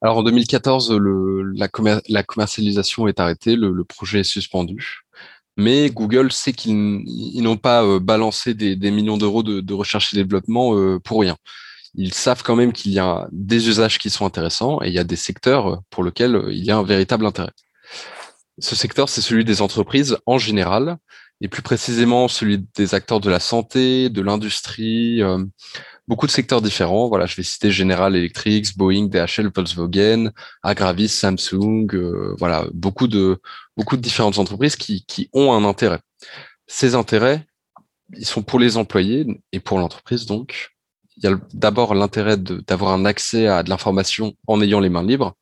Alors 0.01 0.17
en 0.17 0.23
2014, 0.23 0.91
le, 0.91 1.43
la, 1.53 2.23
commercialisation 2.23 3.07
est 3.07 3.19
arrêtée, 3.19 3.55
le, 3.55 3.83
projet 3.85 4.21
est 4.21 4.25
suspendu. 4.25 5.01
Mais 5.55 5.89
Google 5.91 6.31
sait 6.31 6.51
qu'ils 6.51 7.41
n'ont 7.41 7.57
pas 7.57 7.83
euh, 7.83 7.99
balancé 7.99 8.53
des, 8.53 8.91
millions 8.91 9.17
d'euros 9.17 9.43
de, 9.43 9.61
de, 9.61 9.73
recherche 9.73 10.13
et 10.13 10.17
développement 10.17 10.75
euh, 10.75 10.99
pour 10.99 11.21
rien. 11.21 11.37
Ils 11.95 12.13
savent 12.13 12.41
quand 12.43 12.55
même 12.55 12.73
qu'il 12.73 12.91
y 12.91 12.99
a 12.99 13.27
des 13.31 13.69
usages 13.69 13.99
qui 13.99 14.09
sont 14.09 14.25
intéressants 14.25 14.81
et 14.81 14.87
il 14.87 14.93
y 14.93 14.99
a 14.99 15.03
des 15.03 15.15
secteurs 15.15 15.81
pour 15.91 16.03
lesquels 16.03 16.45
il 16.49 16.65
y 16.65 16.71
a 16.71 16.77
un 16.77 16.83
véritable 16.83 17.25
intérêt. 17.25 17.51
Ce 18.59 18.75
secteur, 18.75 19.09
c'est 19.09 19.21
celui 19.21 19.45
des 19.45 19.61
entreprises 19.61 20.17
en 20.25 20.37
général, 20.37 20.97
et 21.41 21.47
plus 21.47 21.61
précisément 21.61 22.27
celui 22.27 22.65
des 22.75 22.95
acteurs 22.95 23.19
de 23.19 23.29
la 23.29 23.39
santé, 23.39 24.09
de 24.09 24.21
l'industrie, 24.21 25.21
euh, 25.21 25.43
beaucoup 26.07 26.27
de 26.27 26.31
secteurs 26.31 26.61
différents. 26.61 27.07
Voilà, 27.07 27.25
je 27.25 27.35
vais 27.35 27.43
citer 27.43 27.71
General 27.71 28.15
Electric, 28.15 28.77
Boeing, 28.77 29.07
DHL, 29.07 29.51
Volkswagen, 29.53 30.31
Agravis, 30.61 31.09
Samsung, 31.09 31.87
euh, 31.93 32.35
voilà, 32.39 32.67
beaucoup 32.73 33.07
de 33.07 33.39
beaucoup 33.75 33.97
de 33.97 34.01
différentes 34.01 34.37
entreprises 34.37 34.75
qui, 34.75 35.05
qui 35.05 35.29
ont 35.33 35.53
un 35.53 35.65
intérêt. 35.65 35.99
Ces 36.67 36.95
intérêts, 36.95 37.45
ils 38.15 38.25
sont 38.25 38.43
pour 38.43 38.59
les 38.59 38.77
employés 38.77 39.25
et 39.51 39.59
pour 39.59 39.79
l'entreprise 39.79 40.25
donc. 40.25 40.69
Il 41.17 41.23
y 41.23 41.27
a 41.27 41.37
d'abord 41.53 41.93
l'intérêt 41.93 42.37
d'avoir 42.37 42.91
un 42.93 43.05
accès 43.05 43.47
à 43.47 43.61
de 43.61 43.69
l'information 43.69 44.33
en 44.47 44.61
ayant 44.61 44.79
les 44.79 44.89
mains 44.89 45.03
libres. 45.03 45.35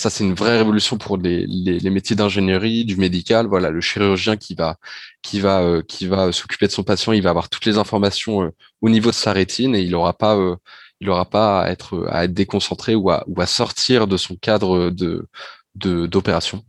Ça, 0.00 0.08
c'est 0.08 0.24
une 0.24 0.32
vraie 0.32 0.56
révolution 0.56 0.96
pour 0.96 1.18
les, 1.18 1.46
métiers 1.90 2.16
d'ingénierie, 2.16 2.86
du 2.86 2.96
médical. 2.96 3.46
Voilà, 3.46 3.68
le 3.68 3.82
chirurgien 3.82 4.38
qui 4.38 4.54
va 4.54 4.78
qui 5.20 5.40
va 5.40 5.60
euh, 5.60 5.82
qui 5.82 6.06
va 6.06 6.32
s'occuper 6.32 6.66
de 6.66 6.72
son 6.72 6.84
patient, 6.84 7.12
il 7.12 7.20
va 7.22 7.28
avoir 7.28 7.50
toutes 7.50 7.66
les 7.66 7.76
informations 7.76 8.44
euh, 8.44 8.50
au 8.80 8.88
niveau 8.88 9.10
de 9.10 9.14
sa 9.14 9.34
rétine 9.34 9.74
et 9.74 9.82
il 9.82 9.90
n'aura 9.90 10.14
pas 10.14 10.38
euh, 10.38 10.56
il 11.02 11.10
pas 11.30 11.62
à 11.64 11.70
être 11.70 12.26
déconcentré 12.28 12.94
ou 12.94 13.10
à 13.10 13.46
sortir 13.46 14.06
de 14.06 14.16
son 14.16 14.36
cadre 14.36 14.90
d'opération. 15.74 16.64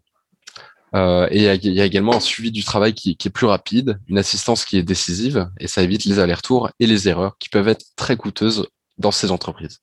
Euh, 0.93 1.27
et 1.31 1.45
il 1.55 1.73
y 1.73 1.81
a 1.81 1.85
également 1.85 2.15
un 2.15 2.19
suivi 2.19 2.51
du 2.51 2.65
travail 2.65 2.93
qui, 2.93 3.15
qui, 3.15 3.29
est 3.29 3.31
plus 3.31 3.47
rapide, 3.47 3.97
une 4.09 4.17
assistance 4.17 4.65
qui 4.65 4.77
est 4.77 4.83
décisive, 4.83 5.49
et 5.57 5.67
ça 5.67 5.83
évite 5.83 6.03
les 6.03 6.19
allers-retours 6.19 6.69
et 6.81 6.87
les 6.87 7.07
erreurs 7.07 7.37
qui 7.39 7.47
peuvent 7.47 7.69
être 7.69 7.85
très 7.95 8.17
coûteuses 8.17 8.67
dans 8.97 9.11
ces 9.11 9.31
entreprises. 9.31 9.79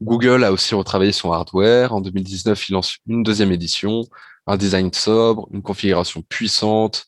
Google 0.00 0.44
a 0.44 0.52
aussi 0.52 0.74
retravaillé 0.74 1.12
son 1.12 1.32
hardware. 1.32 1.92
En 1.92 2.00
2019, 2.00 2.68
il 2.68 2.72
lance 2.72 2.98
une 3.06 3.22
deuxième 3.22 3.52
édition, 3.52 4.02
un 4.46 4.56
design 4.56 4.92
sobre, 4.92 5.48
une 5.52 5.62
configuration 5.62 6.22
puissante, 6.22 7.06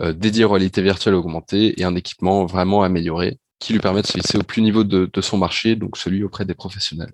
euh, 0.00 0.12
dédiée 0.12 0.44
aux 0.44 0.50
réalités 0.50 0.82
virtuelles 0.82 1.14
augmentées 1.14 1.80
et 1.80 1.84
un 1.84 1.96
équipement 1.96 2.46
vraiment 2.46 2.82
amélioré 2.82 3.38
qui 3.58 3.72
lui 3.72 3.80
permet 3.80 4.02
de 4.02 4.06
se 4.06 4.18
hisser 4.18 4.38
au 4.38 4.44
plus 4.44 4.62
niveau 4.62 4.84
de, 4.84 5.20
son 5.20 5.36
marché, 5.36 5.74
donc 5.74 5.96
celui 5.96 6.22
auprès 6.22 6.44
des 6.44 6.54
professionnels. 6.54 7.10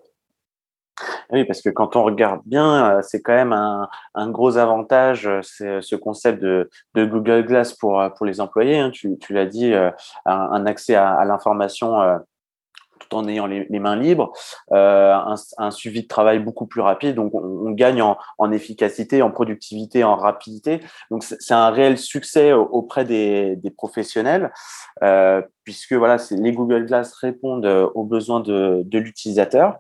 Oui, 1.31 1.45
parce 1.47 1.63
que 1.63 1.71
quand 1.71 1.97
on 1.97 2.05
regarde 2.05 2.43
bien, 2.45 2.99
euh, 2.99 3.03
c'est 3.03 3.23
quand 3.23 3.33
même 3.33 3.55
un, 3.55 4.31
gros 4.31 4.59
avantage, 4.59 5.27
euh, 5.27 5.41
c'est 5.43 5.81
ce 5.81 5.97
concept 5.97 6.43
de, 6.43 6.69
Google 6.95 7.47
Glass 7.47 7.73
pour, 7.73 8.03
les 8.21 8.41
employés. 8.43 8.79
Hein. 8.79 8.91
Tu, 8.91 9.17
l'as 9.31 9.47
dit, 9.47 9.73
un, 10.27 10.67
accès 10.67 10.95
à 10.95 11.25
l'information 11.25 12.21
tout 13.09 13.17
en 13.17 13.27
ayant 13.29 13.47
les, 13.47 13.79
mains 13.79 13.97
libres, 13.97 14.33
euh, 14.73 15.15
un, 15.59 15.71
suivi 15.71 16.03
de 16.03 16.09
travail 16.09 16.39
beaucoup 16.39 16.67
plus 16.67 16.81
rapide, 16.81 17.15
donc 17.17 17.35
on, 17.35 17.71
gagne 17.71 18.03
en, 18.03 18.53
efficacité, 18.53 19.23
en 19.23 19.31
productivité, 19.31 20.05
en 20.05 20.17
rapidité. 20.17 20.81
Donc 21.11 21.25
c'est 21.25 21.55
un 21.55 21.71
réel 21.71 21.99
succès 21.99 22.53
auprès 22.53 23.05
des, 23.05 23.59
professionnels, 23.77 24.53
euh, 25.03 25.43
puisque 25.65 25.93
voilà, 25.93 26.17
les 26.31 26.53
Google 26.53 26.87
Glass 26.87 27.13
répondent 27.15 27.67
aux 27.67 28.05
besoins 28.05 28.41
de, 28.41 28.85
l'utilisateur. 28.93 29.79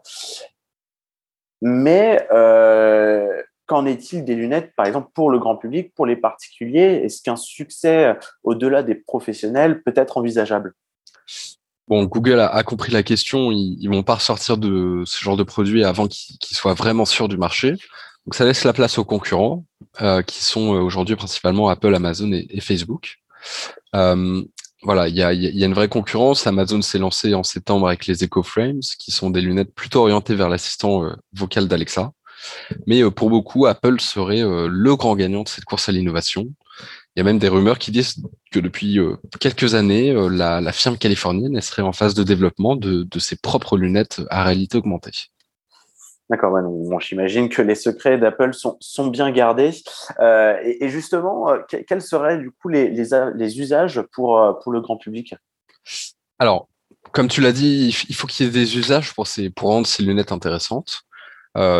Mais 1.62 2.26
euh, 2.33 3.43
Qu'en 3.66 3.87
est-il 3.87 4.26
des 4.26 4.35
lunettes, 4.35 4.75
par 4.76 4.85
exemple, 4.85 5.11
pour 5.14 5.31
le 5.31 5.38
grand 5.38 5.57
public, 5.57 5.95
pour 5.95 6.04
les 6.04 6.16
particuliers? 6.16 7.00
Est-ce 7.02 7.23
qu'un 7.23 7.37
succès 7.37 8.14
au-delà 8.43 8.83
des 8.83 8.95
professionnels 8.95 9.83
peut 9.83 9.95
être 9.97 10.19
envisageable? 10.19 10.75
Bon, 11.88 12.04
Google 12.04 12.40
a, 12.40 12.62
compris 12.62 12.92
la 12.92 13.02
question. 13.02 13.52
Ils, 13.52 13.76
ils 13.80 13.88
vont 13.88 14.02
pas 14.02 14.14
ressortir 14.14 14.56
de 14.56 15.02
ce 15.04 15.23
genre 15.23 15.36
de 15.36 15.42
produit 15.42 15.84
avant 15.84 16.08
qu'ils 16.08 16.56
soient 16.56 16.75
vraiment 16.75 17.04
sûrs 17.04 17.28
du 17.28 17.36
marché. 17.36 17.76
Donc, 18.26 18.34
ça 18.34 18.44
laisse 18.44 18.64
la 18.64 18.73
place 18.73 18.99
aux 18.99 19.04
concurrents, 19.04 19.66
euh, 20.00 20.23
qui 20.23 20.42
sont 20.42 20.75
euh, 20.75 20.80
aujourd'hui 20.80 21.14
principalement 21.14 21.68
Apple, 21.68 21.94
Amazon 21.94 22.32
et, 22.32 22.60
Facebook. 22.60 23.16
Euh, 23.94 24.42
voilà, 24.82 25.08
il 25.08 25.14
y 25.14 25.23
a, 25.23 25.32
une 25.32 25.75
vraie 25.75 25.88
concurrence. 25.88 26.47
Amazon 26.47 26.80
s'est 26.80 26.99
lancé 26.99 27.34
en 27.34 27.42
septembre 27.42 27.86
avec 27.86 28.06
les 28.06 28.25
Echo 28.25 28.42
Frames, 28.42 28.80
qui 28.99 29.10
sont 29.10 29.30
des 29.30 29.40
lunettes 29.40 29.75
plutôt 29.75 30.00
orientées 30.00 30.34
vers 30.34 30.49
l'assistant 30.49 31.10
vocal 31.32 31.68
d'Alexa. 31.68 32.12
Mais 32.86 33.08
pour 33.10 33.30
beaucoup, 33.30 33.64
Apple 33.64 33.99
serait 34.00 34.42
le 34.42 34.97
grand 34.97 35.16
gagnant 35.16 35.42
de 35.42 35.49
cette 35.49 35.64
course 35.64 35.88
à 35.88 35.92
l'innovation. 35.92 36.49
Il 37.17 37.21
y 37.21 37.23
a 37.23 37.25
même 37.25 37.39
des 37.39 37.49
rumeurs 37.49 37.79
qui 37.79 37.93
disent 37.93 38.17
que 38.50 38.59
depuis 38.59 38.99
euh, 38.99 39.17
quelques 39.41 39.75
années, 39.75 40.11
euh, 40.11 40.29
la, 40.29 40.61
la, 40.61 40.73
firme 40.73 40.99
californienne 40.99 41.61
serait 41.61 41.83
en 41.83 41.93
phase 41.93 42.15
de 42.15 42.25
développement 42.25 42.75
de, 42.75 43.05
de 43.05 43.19
ses 43.19 43.37
propres 43.37 43.77
lunettes 43.77 44.23
à 44.31 44.43
réalité 44.43 44.79
augmentée. 44.79 45.31
D'accord, 46.31 46.53
bon, 46.53 46.99
j'imagine 47.00 47.50
que 47.50 47.61
les 47.61 47.75
secrets 47.75 48.17
d'Apple 48.17 48.55
sont, 48.55 48.79
sont, 48.81 49.09
bien 49.09 49.31
gardés. 49.31 49.73
Euh, 50.21 50.57
et, 50.63 50.85
et, 50.85 50.89
justement, 50.89 51.50
euh, 51.50 51.59
quels 51.87 52.00
seraient 52.00 52.39
du 52.39 52.50
coup 52.50 52.71
les, 52.71 52.89
les, 52.89 53.05
les, 53.35 53.61
usages 53.61 54.00
pour, 54.13 54.41
euh, 54.41 54.55
pour 54.55 54.73
le 54.73 54.81
grand 54.81 54.97
public? 54.97 55.35
Alors, 56.39 56.69
comme 57.13 57.29
tu 57.29 57.43
l'as 57.43 57.53
dit, 57.53 57.95
il 58.09 58.15
faut 58.15 58.27
qu'il 58.27 58.47
y 58.47 58.49
ait 58.49 58.53
des 58.53 58.79
usages 58.79 59.13
pour, 59.13 59.27
ces, 59.27 59.50
pour 59.50 59.69
rendre 59.69 59.87
ces 59.87 60.03
lunettes 60.03 60.33
intéressantes. 60.33 61.03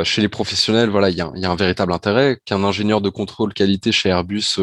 Chez 0.05 0.21
les 0.23 0.29
professionnels, 0.29 0.89
voilà, 0.89 1.11
il 1.11 1.17
y 1.17 1.21
a, 1.21 1.33
il 1.35 1.41
y 1.41 1.47
a 1.47 1.51
un 1.51 1.57
véritable 1.57 1.93
intérêt 1.93 2.39
qu'un 2.45 2.63
ingénieur 2.63 3.01
de 3.01 3.09
contrôle 3.09 3.53
qualité 3.53 3.91
chez 3.91 4.09
Airbus 4.09 4.61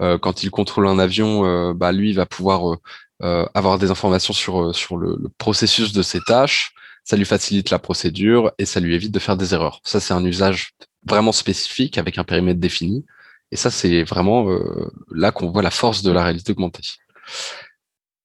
quand 0.00 0.42
il 0.42 0.50
contrôle 0.50 0.86
un 0.86 0.98
avion, 0.98 1.46
euh, 1.46 1.72
bah, 1.74 1.92
lui 1.92 2.12
va 2.12 2.26
pouvoir 2.26 2.78
euh, 3.22 3.46
avoir 3.54 3.78
des 3.78 3.90
informations 3.90 4.32
sur, 4.32 4.74
sur 4.74 4.96
le, 4.96 5.16
le, 5.20 5.28
processus 5.38 5.92
de 5.92 6.02
ses 6.02 6.20
tâches. 6.20 6.74
Ça 7.04 7.16
lui 7.16 7.24
facilite 7.24 7.70
la 7.70 7.78
procédure 7.78 8.52
et 8.58 8.64
ça 8.64 8.80
lui 8.80 8.94
évite 8.94 9.12
de 9.12 9.18
faire 9.18 9.36
des 9.36 9.54
erreurs. 9.54 9.80
Ça, 9.84 10.00
c'est 10.00 10.14
un 10.14 10.24
usage 10.24 10.72
vraiment 11.06 11.32
spécifique 11.32 11.98
avec 11.98 12.18
un 12.18 12.24
périmètre 12.24 12.60
défini. 12.60 13.04
Et 13.50 13.56
ça, 13.56 13.70
c'est 13.70 14.02
vraiment 14.02 14.48
là 15.12 15.30
qu'on 15.30 15.50
voit 15.50 15.62
la 15.62 15.70
force 15.70 16.02
de 16.02 16.10
la 16.10 16.24
réalité 16.24 16.52
augmentée. 16.52 16.82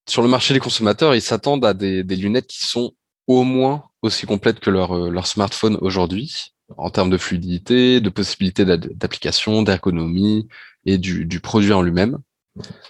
Sur 0.08 0.22
le 0.22 0.30
marché 0.30 0.54
des 0.54 0.60
consommateurs, 0.60 1.14
ils 1.14 1.22
s'attendent 1.22 1.66
à 1.66 1.74
des, 1.74 2.04
des, 2.04 2.16
lunettes 2.16 2.48
qui 2.48 2.66
sont 2.66 2.94
au 3.28 3.44
moins 3.44 3.84
aussi 4.02 4.26
complètes 4.26 4.60
que 4.60 4.72
leur, 4.72 4.96
leur 5.12 5.28
smartphone 5.28 5.78
aujourd'hui, 5.82 6.54
en 6.78 6.90
termes 6.90 7.10
de 7.10 7.18
fluidité, 7.18 8.00
de 8.00 8.10
possibilités 8.10 8.66
d'application, 8.66 9.62
d'ergonomie, 9.62 10.48
et 10.86 10.98
du, 10.98 11.26
du 11.26 11.40
produit 11.40 11.74
en 11.74 11.82
lui-même. 11.82 12.18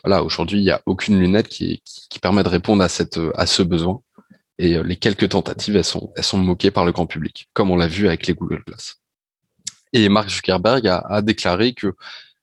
Voilà, 0.04 0.23
aujourd'hui, 0.23 0.60
il 0.60 0.63
n'y 0.63 0.71
a 0.71 0.82
aucune 0.86 1.19
lunette 1.19 1.47
qui, 1.47 1.82
qui, 1.86 2.08
qui, 2.10 2.19
permet 2.19 2.43
de 2.43 2.49
répondre 2.49 2.84
à, 2.84 2.89
cette, 2.89 3.19
à 3.36 3.45
ce 3.45 3.62
besoin. 3.62 4.02
Et 4.58 4.75
euh, 4.75 4.84
les 4.84 4.95
quelques 4.95 5.30
tentatives, 5.30 5.75
elles 5.75 5.84
sont, 5.84 6.12
elles 6.15 6.23
sont 6.23 6.38
moquées 6.38 6.71
par 6.71 6.86
le 6.86 6.91
grand 6.91 7.06
public, 7.06 7.49
comme 7.54 7.71
on 7.71 7.75
l'a 7.75 7.88
vu 7.88 8.08
avec 8.08 8.25
les 8.28 8.34
Google 8.34 8.63
Glass. 8.65 8.97
Et 9.93 10.10
Mark 10.10 10.30
Zuckerberg 10.30 10.88
a, 10.88 10.99
a 10.99 11.21
déclaré 11.21 11.73
que 11.73 11.93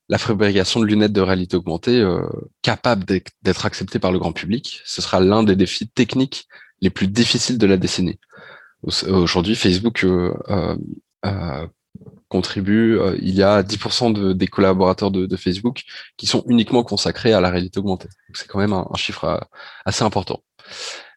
la 0.09 0.19
fabrication 0.19 0.81
de 0.81 0.87
lunettes 0.87 1.13
de 1.13 1.21
réalité 1.21 1.57
augmentée 1.57 2.01
euh, 2.01 2.23
capables 2.63 3.05
d'être 3.05 3.67
acceptées 3.67 3.99
par 3.99 4.13
le 4.13 4.19
grand 4.19 4.33
public, 4.33 4.81
ce 4.85 5.03
sera 5.03 5.21
l'un 5.21 5.43
des 5.43 5.57
défis 5.57 5.89
techniques 5.89 6.47
les 6.81 6.91
plus 6.91 7.09
difficiles 7.09 7.59
de 7.59 7.67
la 7.67 7.77
décennie. 7.77 8.19
Aujourd'hui, 8.83 9.57
Facebook 9.57 10.05
euh, 10.05 10.33
euh, 11.25 11.67
contribue, 12.29 12.99
euh, 12.99 13.17
il 13.21 13.35
y 13.35 13.43
a 13.43 13.63
10% 13.63 14.13
de, 14.13 14.33
des 14.33 14.47
collaborateurs 14.47 15.11
de, 15.11 15.37
Facebook 15.37 15.83
qui 16.17 16.27
sont 16.27 16.45
uniquement 16.49 16.83
consacrés 16.83 17.33
à 17.33 17.41
la 17.41 17.51
réalité 17.51 17.79
augmentée. 17.79 18.09
C'est 18.35 18.49
quand 18.49 18.59
même 18.59 18.73
un, 18.73 18.87
chiffre 18.97 19.25
euh, 19.25 19.39
assez 19.85 20.03
important. 20.03 20.43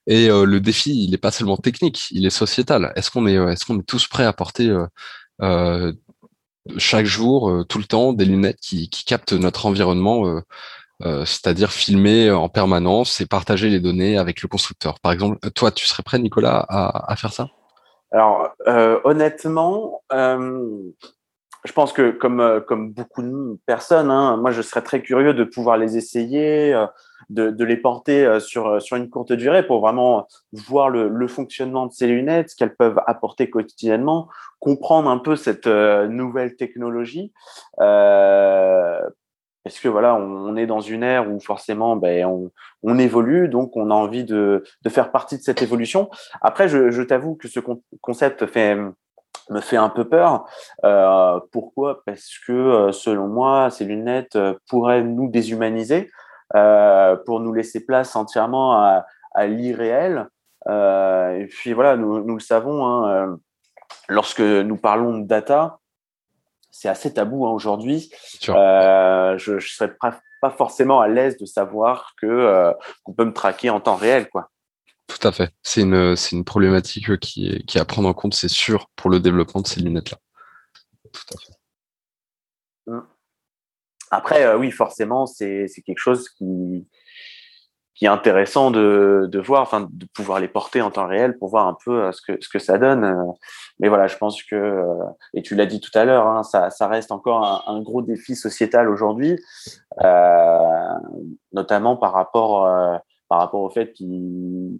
Et 0.07 0.29
euh, 0.29 0.45
le 0.45 0.59
défi, 0.59 1.03
il 1.03 1.11
n'est 1.11 1.17
pas 1.17 1.31
seulement 1.31 1.57
technique, 1.57 2.07
il 2.11 2.25
est 2.25 2.31
sociétal. 2.31 2.91
Est-ce 2.95 3.11
qu'on 3.11 3.27
est, 3.27 3.35
est 3.35 3.85
tous 3.87 4.07
prêts 4.07 4.25
à 4.25 4.33
porter 4.33 4.75
euh, 5.41 5.93
chaque 6.77 7.05
jour, 7.05 7.65
tout 7.67 7.79
le 7.79 7.85
temps, 7.85 8.13
des 8.13 8.25
lunettes 8.25 8.59
qui, 8.61 8.89
captent 8.89 9.33
notre 9.33 9.65
environnement, 9.65 10.41
c'est-à-dire 11.01 11.71
filmer 11.71 12.29
en 12.31 12.49
permanence 12.49 13.21
et 13.21 13.25
partager 13.25 13.69
les 13.69 13.79
données 13.79 14.17
avec 14.17 14.41
le 14.41 14.47
constructeur? 14.47 14.99
Par 14.99 15.11
exemple, 15.11 15.37
toi, 15.51 15.71
tu 15.71 15.85
serais 15.85 16.03
prêt, 16.03 16.19
Nicolas, 16.19 16.65
à 16.69 17.15
faire 17.15 17.33
ça? 17.33 17.49
Alors, 18.11 18.55
euh, 18.67 18.99
honnêtement, 19.03 20.01
euh, 20.11 20.67
je 21.63 21.71
pense 21.73 21.93
que 21.93 22.11
comme, 22.11 22.39
euh, 22.39 22.59
comme 22.59 22.91
beaucoup 22.91 23.21
de 23.21 23.59
personnes, 23.65 24.09
hein, 24.09 24.37
moi, 24.37 24.51
je 24.51 24.61
serais 24.61 24.81
très 24.81 25.01
curieux 25.01 25.33
de 25.33 25.43
pouvoir 25.43 25.77
les 25.77 25.95
essayer, 25.97 26.73
de, 27.29 27.51
de 27.51 27.65
les 27.65 27.77
porter 27.77 28.39
sur, 28.39 28.81
sur 28.81 28.97
une 28.97 29.09
courte 29.09 29.33
durée 29.33 29.65
pour 29.65 29.81
vraiment 29.81 30.27
voir 30.53 30.89
le, 30.89 31.07
le 31.07 31.27
fonctionnement 31.27 31.85
de 31.85 31.91
ces 31.91 32.07
lunettes, 32.07 32.49
ce 32.49 32.55
qu'elles 32.55 32.75
peuvent 32.75 32.99
apporter 33.05 33.49
quotidiennement, 33.49 34.29
comprendre 34.59 35.09
un 35.09 35.19
peu 35.19 35.35
cette 35.35 35.67
nouvelle 35.67 36.55
technologie. 36.55 37.31
Euh, 39.59 39.69
parce 39.69 39.79
que 39.79 39.87
voilà, 39.87 40.15
on, 40.15 40.55
est 40.55 40.65
dans 40.65 40.81
une 40.81 41.03
ère 41.03 41.29
où 41.29 41.39
forcément, 41.39 41.95
ben, 41.95 42.25
on, 42.25 42.51
on, 42.83 42.97
évolue, 42.97 43.49
donc 43.49 43.75
on 43.75 43.91
a 43.91 43.93
envie 43.93 44.23
de, 44.23 44.63
de, 44.83 44.89
faire 44.89 45.11
partie 45.11 45.37
de 45.37 45.43
cette 45.43 45.61
évolution? 45.61 46.09
Après, 46.41 46.67
je, 46.67 46.91
je 46.91 47.01
t'avoue 47.01 47.35
que 47.35 47.47
ce 47.47 47.59
concept 48.01 48.45
fait 48.45 48.77
me 49.49 49.61
fait 49.61 49.77
un 49.77 49.89
peu 49.89 50.07
peur. 50.07 50.45
Euh, 50.83 51.39
pourquoi? 51.51 52.03
Parce 52.05 52.37
que 52.45 52.51
euh, 52.51 52.91
selon 52.91 53.27
moi, 53.27 53.69
ces 53.69 53.85
lunettes 53.85 54.35
euh, 54.35 54.53
pourraient 54.69 55.03
nous 55.03 55.29
déshumaniser 55.29 56.09
pour 57.25 57.39
nous 57.41 57.53
laisser 57.53 57.85
place 57.85 58.15
entièrement 58.15 58.73
à, 59.35 59.45
l'irréel. 59.45 60.27
et 60.67 61.47
puis 61.47 61.73
voilà, 61.73 61.95
nous, 61.95 62.23
le 62.23 62.39
savons, 62.39 62.87
hein, 62.87 63.37
lorsque 64.07 64.39
nous 64.39 64.75
parlons 64.75 65.19
de 65.19 65.27
data, 65.27 65.78
c'est 66.71 66.89
assez 66.89 67.13
tabou 67.13 67.45
hein, 67.45 67.51
aujourd'hui. 67.51 68.11
je 68.41 69.53
ne 69.53 69.59
serais 69.59 69.95
pas, 69.99 70.21
forcément 70.51 71.01
à 71.01 71.07
l'aise 71.07 71.37
de 71.37 71.45
savoir 71.45 72.13
que 72.21 72.73
qu'on 73.03 73.13
peut 73.13 73.25
me 73.25 73.33
traquer 73.33 73.69
en 73.69 73.81
temps 73.81 73.95
réel, 73.95 74.29
quoi. 74.29 74.49
Tout 75.07 75.27
à 75.27 75.31
fait. 75.31 75.51
C'est 75.63 75.81
une, 75.81 76.15
c'est 76.15 76.35
une 76.35 76.45
problématique 76.45 77.17
qui 77.19 77.49
est, 77.49 77.63
qui 77.65 77.77
est 77.77 77.81
à 77.81 77.85
prendre 77.85 78.07
en 78.07 78.13
compte, 78.13 78.35
c'est 78.35 78.47
sûr, 78.47 78.87
pour 78.95 79.09
le 79.09 79.19
développement 79.19 79.61
de 79.61 79.67
ces 79.67 79.81
lunettes-là. 79.81 80.17
Tout 81.11 81.33
à 81.33 81.37
fait. 81.39 81.53
Mmh. 82.87 82.99
Après, 84.11 84.43
euh, 84.43 84.57
oui, 84.57 84.71
forcément, 84.71 85.25
c'est, 85.25 85.67
c'est 85.67 85.81
quelque 85.81 85.99
chose 85.99 86.29
qui, 86.29 86.87
qui 87.99 88.05
est 88.05 88.09
intéressant 88.09 88.71
de, 88.71 89.29
voir, 89.45 89.61
enfin, 89.61 89.87
de 89.91 90.07
pouvoir 90.15 90.39
les 90.39 90.47
porter 90.47 90.81
en 90.81 90.89
temps 90.89 91.05
réel 91.05 91.37
pour 91.37 91.49
voir 91.49 91.67
un 91.67 91.77
peu 91.85 92.05
euh, 92.05 92.11
ce 92.11 92.21
que, 92.21 92.41
ce 92.41 92.49
que 92.49 92.57
ça 92.57 92.77
donne. 92.77 93.03
Euh. 93.03 93.31
Mais 93.79 93.89
voilà, 93.89 94.07
je 94.07 94.17
pense 94.17 94.41
que, 94.41 94.85
et 95.33 95.41
tu 95.41 95.53
l'as 95.53 95.65
dit 95.65 95.81
tout 95.81 95.91
à 95.93 96.05
l'heure, 96.05 96.25
hein, 96.25 96.43
ça, 96.43 96.87
reste 96.87 97.11
encore 97.11 97.63
un, 97.67 97.81
gros 97.81 98.01
défi 98.01 98.35
sociétal 98.35 98.89
aujourd'hui, 98.89 99.37
notamment 101.53 101.95
par 101.95 102.13
rapport 102.13 102.67
par 103.29 103.39
rapport 103.39 103.61
au 103.61 103.69
fait 103.69 103.93
qu'il 103.93 104.79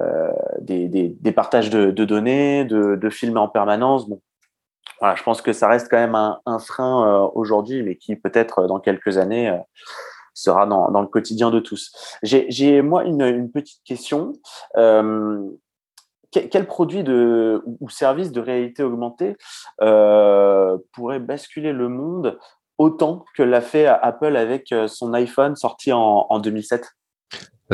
euh, 0.00 0.32
des, 0.60 0.88
des, 0.88 1.32
partages 1.32 1.70
de, 1.70 1.90
données, 1.90 2.64
de, 2.64 2.96
de, 2.96 3.10
films 3.10 3.36
en 3.36 3.48
permanence. 3.48 4.08
Bon, 4.08 4.20
voilà, 4.98 5.14
je 5.14 5.22
pense 5.22 5.42
que 5.42 5.52
ça 5.52 5.68
reste 5.68 5.88
quand 5.90 5.98
même 5.98 6.14
un, 6.14 6.58
frein 6.58 7.06
euh, 7.06 7.28
aujourd'hui, 7.34 7.82
mais 7.82 7.96
qui 7.96 8.16
peut-être 8.16 8.60
euh, 8.60 8.66
dans 8.66 8.80
quelques 8.80 9.18
années 9.18 9.54
sera 10.34 10.66
dans, 10.66 11.00
le 11.00 11.06
quotidien 11.06 11.50
de 11.50 11.60
tous. 11.60 11.92
J'ai 12.22 12.82
moi 12.82 13.04
une, 13.04 13.50
petite 13.50 13.82
question. 13.84 14.32
quel, 14.74 16.66
produit 16.66 17.04
ou 17.06 17.88
service 17.88 18.32
de 18.32 18.40
réalité 18.40 18.82
augmentée 18.82 19.36
pourrait 20.92 21.20
basculer 21.20 21.72
le 21.72 21.88
monde 21.88 22.38
autant 22.78 23.24
que 23.36 23.42
l'a 23.42 23.60
fait 23.60 23.86
Apple 23.86 24.36
avec 24.36 24.74
son 24.88 25.12
iPhone 25.14 25.56
sorti 25.56 25.92
en, 25.92 26.26
en 26.28 26.38
2007 26.38 26.82
bah, 26.82 27.01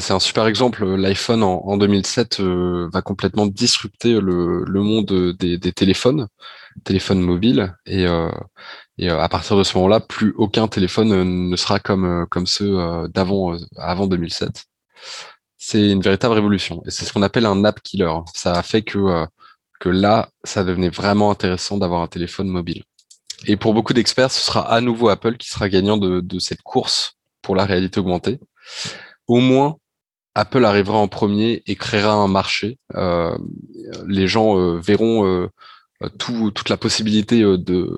c'est 0.01 0.13
un 0.13 0.21
super 0.21 0.47
exemple. 0.47 0.85
L'iPhone 0.85 1.43
en, 1.43 1.77
2007 1.77 2.41
euh, 2.41 2.89
va 2.93 3.03
complètement 3.03 3.47
disrupter 3.47 4.21
le, 4.21 4.65
monde 4.83 5.35
des, 5.39 5.73
téléphones, 5.73 6.29
téléphones 6.85 7.21
mobiles, 7.21 7.75
et, 7.87 8.07
euh, 8.07 8.31
euh, 9.01 9.19
à 9.19 9.29
partir 9.29 9.57
de 9.57 9.63
ce 9.63 9.77
moment-là, 9.77 10.01
plus 10.01 10.35
aucun 10.37 10.69
téléphone 10.69 11.49
ne 11.51 11.57
sera 11.57 11.79
comme 11.81 12.47
ceux 12.47 13.09
d'avant 13.09 13.57
avant 13.77 14.07
2007. 14.07 14.65
C'est 15.57 15.91
une 15.91 16.01
véritable 16.01 16.35
révolution, 16.35 16.83
et 16.87 16.91
c'est 16.91 17.05
ce 17.05 17.13
qu'on 17.13 17.23
appelle 17.23 17.47
un 17.47 17.65
app 17.65 17.83
killer. 17.83 18.13
Ça 18.35 18.53
a 18.53 18.63
fait 18.63 18.83
que 18.83 19.27
là, 19.85 20.29
ça 20.45 20.65
devenait 20.65 20.91
vraiment 20.91 21.31
intéressant 21.31 21.79
d'avoir 21.79 22.03
un 22.03 22.09
téléphone 22.09 22.49
mobile. 22.49 22.85
Et 23.47 23.57
pour 23.57 23.73
beaucoup 23.73 23.95
d'experts, 23.95 24.33
ce 24.33 24.45
sera 24.45 24.73
à 24.73 24.81
nouveau 24.81 25.09
Apple 25.09 25.37
qui 25.37 25.49
sera 25.49 25.69
gagnant 25.69 25.97
de 25.97 26.39
cette 26.39 26.63
course 26.63 27.15
pour 27.43 27.57
la 27.57 27.65
réalité 27.65 28.01
augmentée. 28.01 28.41
Au 29.29 29.41
moins, 29.41 29.77
Apple 30.35 30.65
arrivera 30.65 30.99
en 30.99 31.09
premier 31.09 31.63
et 31.67 31.77
créera 31.77 32.13
un 32.13 32.29
marché. 32.29 32.79
Euh, 32.95 33.37
les 34.07 34.29
gens 34.29 34.59
euh, 34.59 34.79
verront 34.79 35.27
euh, 35.27 35.49
toute 36.19 36.69
la 36.69 36.77
possibilité 36.77 37.43
de, 37.43 37.91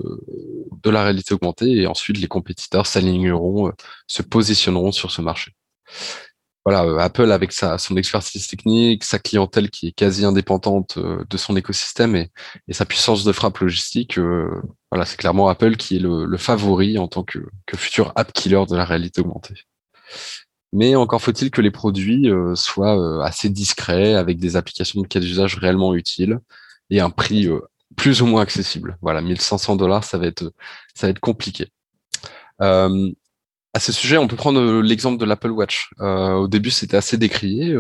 la 0.84 1.04
réalité 1.04 1.34
augmentée 1.34 1.70
et 1.70 1.86
ensuite 1.86 2.18
les 2.18 2.28
compétiteurs 2.28 2.86
s'aligneront, 2.86 3.72
se 4.06 4.22
positionneront 4.22 4.90
sur 4.90 5.10
ce 5.10 5.20
marché. 5.20 5.52
Voilà, 6.64 7.02
Apple 7.02 7.30
avec 7.30 7.52
son 7.52 7.96
expertise 7.96 8.46
technique, 8.46 9.04
sa 9.04 9.18
clientèle 9.18 9.70
qui 9.70 9.88
est 9.88 9.92
quasi 9.92 10.24
indépendante 10.24 10.98
de 10.98 11.36
son 11.36 11.56
écosystème 11.56 12.16
et, 12.16 12.30
sa 12.70 12.86
puissance 12.86 13.24
de 13.24 13.32
frappe 13.32 13.58
logistique, 13.58 14.18
voilà, 14.90 15.04
c'est 15.04 15.16
clairement 15.16 15.48
Apple 15.48 15.76
qui 15.76 15.96
est 15.96 16.00
le, 16.00 16.36
favori 16.38 16.98
en 16.98 17.08
tant 17.08 17.22
que, 17.22 17.38
que 17.66 17.76
futur 17.76 18.12
app 18.14 18.32
killer 18.32 18.64
de 18.68 18.76
la 18.76 18.84
réalité 18.84 19.20
augmentée. 19.20 19.54
Mais 20.72 20.94
encore 20.94 21.20
faut-il 21.20 21.50
que 21.50 21.60
les 21.60 21.70
produits 21.70 22.30
euh, 22.30 22.54
soient 22.54 22.98
euh, 22.98 23.20
assez 23.20 23.48
discrets, 23.48 24.14
avec 24.14 24.38
des 24.38 24.56
applications 24.56 25.00
de 25.00 25.06
cas 25.06 25.20
d'usage 25.20 25.56
réellement 25.56 25.94
utiles 25.94 26.38
et 26.90 27.00
un 27.00 27.10
prix 27.10 27.48
euh, 27.48 27.60
plus 27.96 28.22
ou 28.22 28.26
moins 28.26 28.42
accessible. 28.42 28.96
Voilà, 29.02 29.20
1500 29.20 29.76
dollars, 29.76 30.04
ça 30.04 30.18
va 30.18 30.26
être, 30.26 30.52
ça 30.94 31.06
va 31.06 31.10
être 31.10 31.20
compliqué. 31.20 31.68
à 32.60 33.78
ce 33.78 33.92
sujet, 33.92 34.16
on 34.18 34.28
peut 34.28 34.36
prendre 34.36 34.80
l'exemple 34.80 35.18
de 35.18 35.24
l'Apple 35.24 35.50
Watch. 35.50 35.90
au 35.98 36.48
début, 36.48 36.70
c'était 36.70 36.96
assez 36.96 37.16
décrié, 37.18 37.76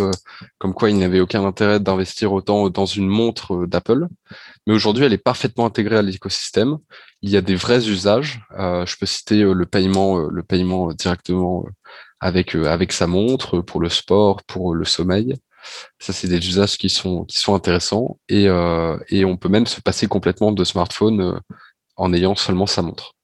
comme 0.58 0.74
quoi 0.74 0.90
il 0.90 0.98
n'avait 0.98 1.20
aucun 1.20 1.44
intérêt 1.44 1.80
d'investir 1.80 2.32
autant 2.32 2.70
dans 2.70 2.86
une 2.86 3.08
montre 3.08 3.66
d'Apple. 3.66 4.08
Mais 4.66 4.74
aujourd'hui, 4.74 5.04
elle 5.04 5.12
est 5.12 5.18
parfaitement 5.18 5.66
intégrée 5.66 5.96
à 5.96 6.02
l'écosystème. 6.02 6.78
Il 7.22 7.30
y 7.30 7.36
a 7.36 7.40
des 7.40 7.56
vrais 7.56 7.88
usages. 7.88 8.40
je 8.58 8.96
peux 8.98 9.06
citer 9.06 9.42
le 9.42 9.66
paiement, 9.66 10.18
le 10.18 10.42
paiement 10.42 10.92
directement 10.92 11.66
avec 12.20 12.54
euh, 12.54 12.66
avec 12.66 12.92
sa 12.92 13.06
montre 13.06 13.60
pour 13.60 13.80
le 13.80 13.88
sport, 13.88 14.42
pour 14.44 14.74
le 14.74 14.84
sommeil. 14.84 15.36
Ça, 15.98 16.12
c'est 16.12 16.28
des 16.28 16.38
usages 16.38 16.78
qui 16.78 16.88
sont 16.88 17.24
qui 17.24 17.38
sont 17.38 17.54
intéressants 17.54 18.18
et 18.28 18.48
euh, 18.48 18.98
et 19.08 19.24
on 19.24 19.36
peut 19.36 19.48
même 19.48 19.66
se 19.66 19.80
passer 19.80 20.06
complètement 20.06 20.52
de 20.52 20.64
smartphone 20.64 21.20
euh, 21.20 21.38
en 21.96 22.12
ayant 22.12 22.34
seulement 22.34 22.66
sa 22.66 22.82
montre. 22.82 23.14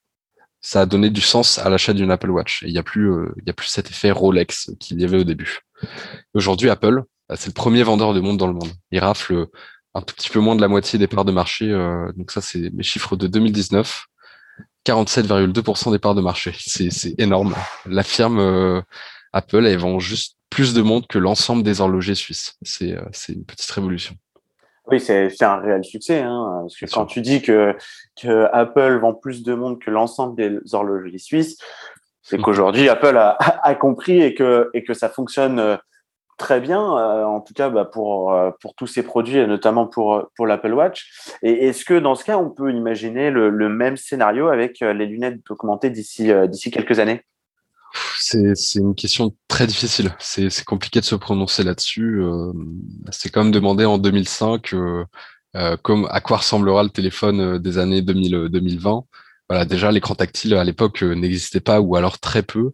Ça 0.61 0.83
a 0.83 0.87
donné 0.87 1.11
du 1.11 1.21
sens 1.21 1.59
à 1.59 1.71
l'achat 1.71 1.93
d'une 1.93 2.11
Apple 2.11 2.31
Watch. 2.31 2.63
il 2.63 2.73
n'y 2.73 2.79
a 2.79 2.83
plus 2.83 3.11
il 3.37 3.47
y 3.47 3.51
a 3.51 3.53
plus 3.53 3.69
cet 3.69 3.91
effet 3.91 4.11
Rolex 4.11 4.71
qu'il 4.81 5.01
y 5.01 5.05
avait 5.05 5.19
au 5.19 5.25
début. 5.25 5.61
Aujourd'hui, 6.35 6.71
Apple, 6.71 7.03
bah, 7.29 7.37
c'est 7.37 7.49
le 7.49 7.55
premier 7.55 7.83
vendeur 7.83 8.15
de 8.15 8.21
montres 8.21 8.39
dans 8.39 8.47
le 8.49 8.55
monde. 8.55 8.71
Il 8.91 8.99
rafle 8.99 9.47
un 9.95 10.03
petit 10.03 10.29
peu 10.29 10.41
moins 10.41 10.57
de 10.57 10.61
la 10.61 10.69
moitié 10.69 10.99
des 10.99 11.07
parts 11.07 11.25
de 11.25 11.33
marché. 11.33 11.69
donc 12.17 12.31
ça, 12.31 12.41
c'est 12.41 12.71
mes 12.75 12.83
chiffres 12.83 13.17
de 13.17 13.27
2019. 13.29 14.07
47,2% 14.87 15.91
des 15.91 15.99
parts 15.99 16.15
de 16.15 16.21
marché. 16.21 16.55
C'est 16.59 17.19
énorme. 17.19 17.55
La 17.87 18.05
firme 18.05 18.39
euh, 18.39 18.81
Apple, 19.33 19.67
elle 19.67 19.79
vend 19.79 19.99
juste 19.99 20.37
plus 20.49 20.75
de 20.75 20.83
montres 20.83 21.09
que 21.09 21.19
l'ensemble 21.19 21.63
des 21.63 21.81
horlogers 21.81 22.15
suisses. 22.15 22.55
C'est 22.63 22.93
euh, 22.93 23.03
une 23.29 23.45
petite 23.45 23.71
révolution. 23.71 24.15
Oui, 24.89 25.01
c'est 25.01 25.43
un 25.43 25.57
réel 25.57 25.85
succès. 25.85 26.21
Hein, 26.21 26.61
parce 26.63 26.77
que 26.77 26.87
quand 26.87 27.07
tu 27.07 27.21
dis 27.21 27.43
que, 27.43 27.77
que 28.21 28.47
Apple 28.53 29.01
vend 29.01 29.15
plus 29.15 29.43
de 29.43 29.55
montres 29.55 29.85
que 29.85 29.91
l'ensemble 29.91 30.37
des 30.37 30.75
horlogers 30.75 31.19
suisses, 31.19 31.59
c'est 32.23 32.39
mmh. 32.39 32.43
qu'aujourd'hui, 32.43 32.89
Apple 32.89 33.17
a, 33.17 33.37
a, 33.63 33.75
compris 33.75 34.23
et 34.23 34.35
que, 34.35 34.71
et 34.75 34.85
que 34.85 34.95
ça 34.95 35.09
fonctionne 35.09 35.59
euh, 35.59 35.77
très 36.37 36.61
bien, 36.61 36.81
euh, 36.81 37.25
en 37.25 37.41
tout 37.41 37.55
cas 37.55 37.71
bah, 37.71 37.85
pour, 37.85 38.33
euh, 38.33 38.51
pour 38.61 38.75
tous 38.75 38.87
ces 38.87 39.03
produits, 39.03 39.39
et 39.39 39.47
notamment 39.47 39.87
pour, 39.87 40.29
pour 40.37 40.47
l'Apple 40.47 40.73
Watch. 40.73 41.11
Et 41.43 41.67
est-ce 41.67 41.85
que 41.85 41.99
dans 41.99 42.15
ce 42.15 42.25
cas, 42.25 42.39
on 42.39 42.51
peut 42.51 42.71
imaginer 42.71 43.31
le, 43.31 43.69
même 43.69 43.97
scénario 43.97 44.49
avec 44.49 44.83
euh, 44.83 44.93
les 44.93 45.07
lunettes 45.07 45.41
augmentées 45.51 45.91
d'ici 45.91 46.31
d'ici 46.49 46.71
quelques 46.71 46.99
années? 46.99 47.23
C'est, 48.19 48.55
une 48.75 48.95
question 48.95 49.35
très 49.49 49.67
difficile. 49.67 50.15
C'est, 50.19 50.65
compliqué 50.65 51.01
de 51.01 51.05
se 51.05 51.15
prononcer 51.15 51.63
là-dessus. 51.63 52.23
c'est 53.11 53.31
comme 53.31 53.51
demander 53.51 53.85
en 53.85 53.99
2005 53.99 54.75
comme, 55.83 56.07
à 56.11 56.21
quoi 56.21 56.39
ressemblera 56.39 56.83
le 56.83 56.91
téléphone 56.91 57.59
des 57.59 57.79
années 57.79 58.03
2000, 58.03 58.49
2020. 58.51 59.05
Voilà, 59.49 59.65
déjà, 59.65 59.91
l'écran 59.91 60.15
tactile 60.15 60.55
à 60.55 60.65
l'époque 60.65 61.03
n'existait 61.03 61.61
pas 61.61 61.81
ou 61.81 61.97
alors 61.97 62.19
très 62.19 62.43
peu. 62.43 62.73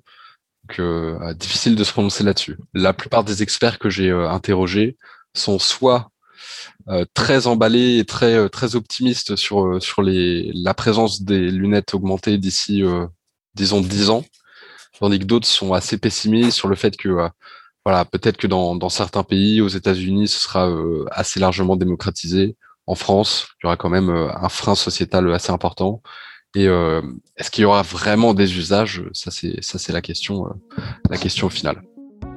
Donc, 0.68 0.79
euh, 0.79 1.35
difficile 1.35 1.75
de 1.75 1.85
se 1.85 1.92
prononcer 1.92 2.25
là-dessus. 2.25 2.57
La 2.75 2.92
plupart 2.92 3.25
des 3.25 3.42
experts 3.42 3.79
que 3.79 3.90
j'ai 3.90 4.11
euh, 4.11 4.31
interrogés 4.31 4.96
sont 5.35 5.59
soit 5.59 6.11
euh, 6.88 7.05
très 7.14 7.46
emballés 7.46 7.98
et 7.98 8.05
très 8.05 8.48
très 8.51 8.77
optimistes 8.77 9.37
sur 9.37 9.83
sur 9.83 10.03
les 10.03 10.51
la 10.55 10.75
présence 10.75 11.22
des 11.22 11.51
lunettes 11.51 11.94
augmentées 11.94 12.38
d'ici 12.38 12.83
disons 13.55 13.81
10 13.81 14.11
ans, 14.11 14.25
tandis 15.01 15.18
que 15.20 15.25
d'autres 15.25 15.46
sont 15.46 15.72
assez 15.75 15.98
pessimistes 15.98 16.57
sur 16.57 16.68
le 16.68 16.77
fait 16.77 16.96
que 16.96 17.29
voilà 17.85 18.05
peut-être 18.05 18.37
que 18.37 18.46
dans 18.46 18.77
dans 18.77 18.88
certains 18.88 19.25
pays, 19.25 19.61
aux 19.61 19.68
États-Unis, 19.68 20.29
ce 20.29 20.40
sera 20.40 20.70
assez 21.12 21.40
largement 21.40 21.77
démocratisé. 21.77 22.57
En 22.87 22.94
France, 22.96 23.48
il 23.59 23.64
y 23.64 23.66
aura 23.66 23.77
quand 23.77 23.90
même 23.90 24.11
un 24.11 24.48
frein 24.48 24.75
sociétal 24.75 25.33
assez 25.33 25.53
important. 25.53 26.03
Et 26.55 26.69
euh, 26.69 27.01
est-ce 27.37 27.51
qu'il 27.51 27.62
y 27.62 27.65
aura 27.65 27.83
vraiment 27.83 28.35
des 28.35 28.59
usages? 28.59 29.03
Ça, 29.12 29.31
c'est 29.31 29.93
la 29.93 30.03
question, 30.03 30.47
euh, 30.47 30.83
la 31.09 31.17
finale. 31.17 31.83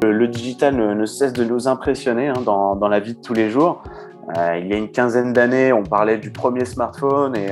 Le, 0.03 0.27
digital 0.27 0.75
ne, 0.75 1.05
cesse 1.05 1.33
de 1.33 1.43
nous 1.43 1.67
impressionner 1.67 2.29
hein, 2.29 2.41
dans, 2.45 2.87
la 2.87 2.99
vie 2.99 3.15
de 3.15 3.21
tous 3.21 3.33
les 3.33 3.49
jours. 3.49 3.83
Euh, 4.37 4.57
il 4.59 4.67
y 4.67 4.73
a 4.73 4.77
une 4.77 4.89
quinzaine 4.89 5.33
d'années, 5.33 5.73
on 5.73 5.83
parlait 5.83 6.17
du 6.17 6.31
premier 6.31 6.65
smartphone 6.65 7.35
et, 7.35 7.51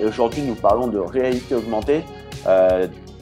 et 0.00 0.04
aujourd'hui, 0.04 0.42
nous 0.42 0.54
parlons 0.54 0.86
de 0.86 0.98
réalité 0.98 1.54
augmentée 1.54 2.04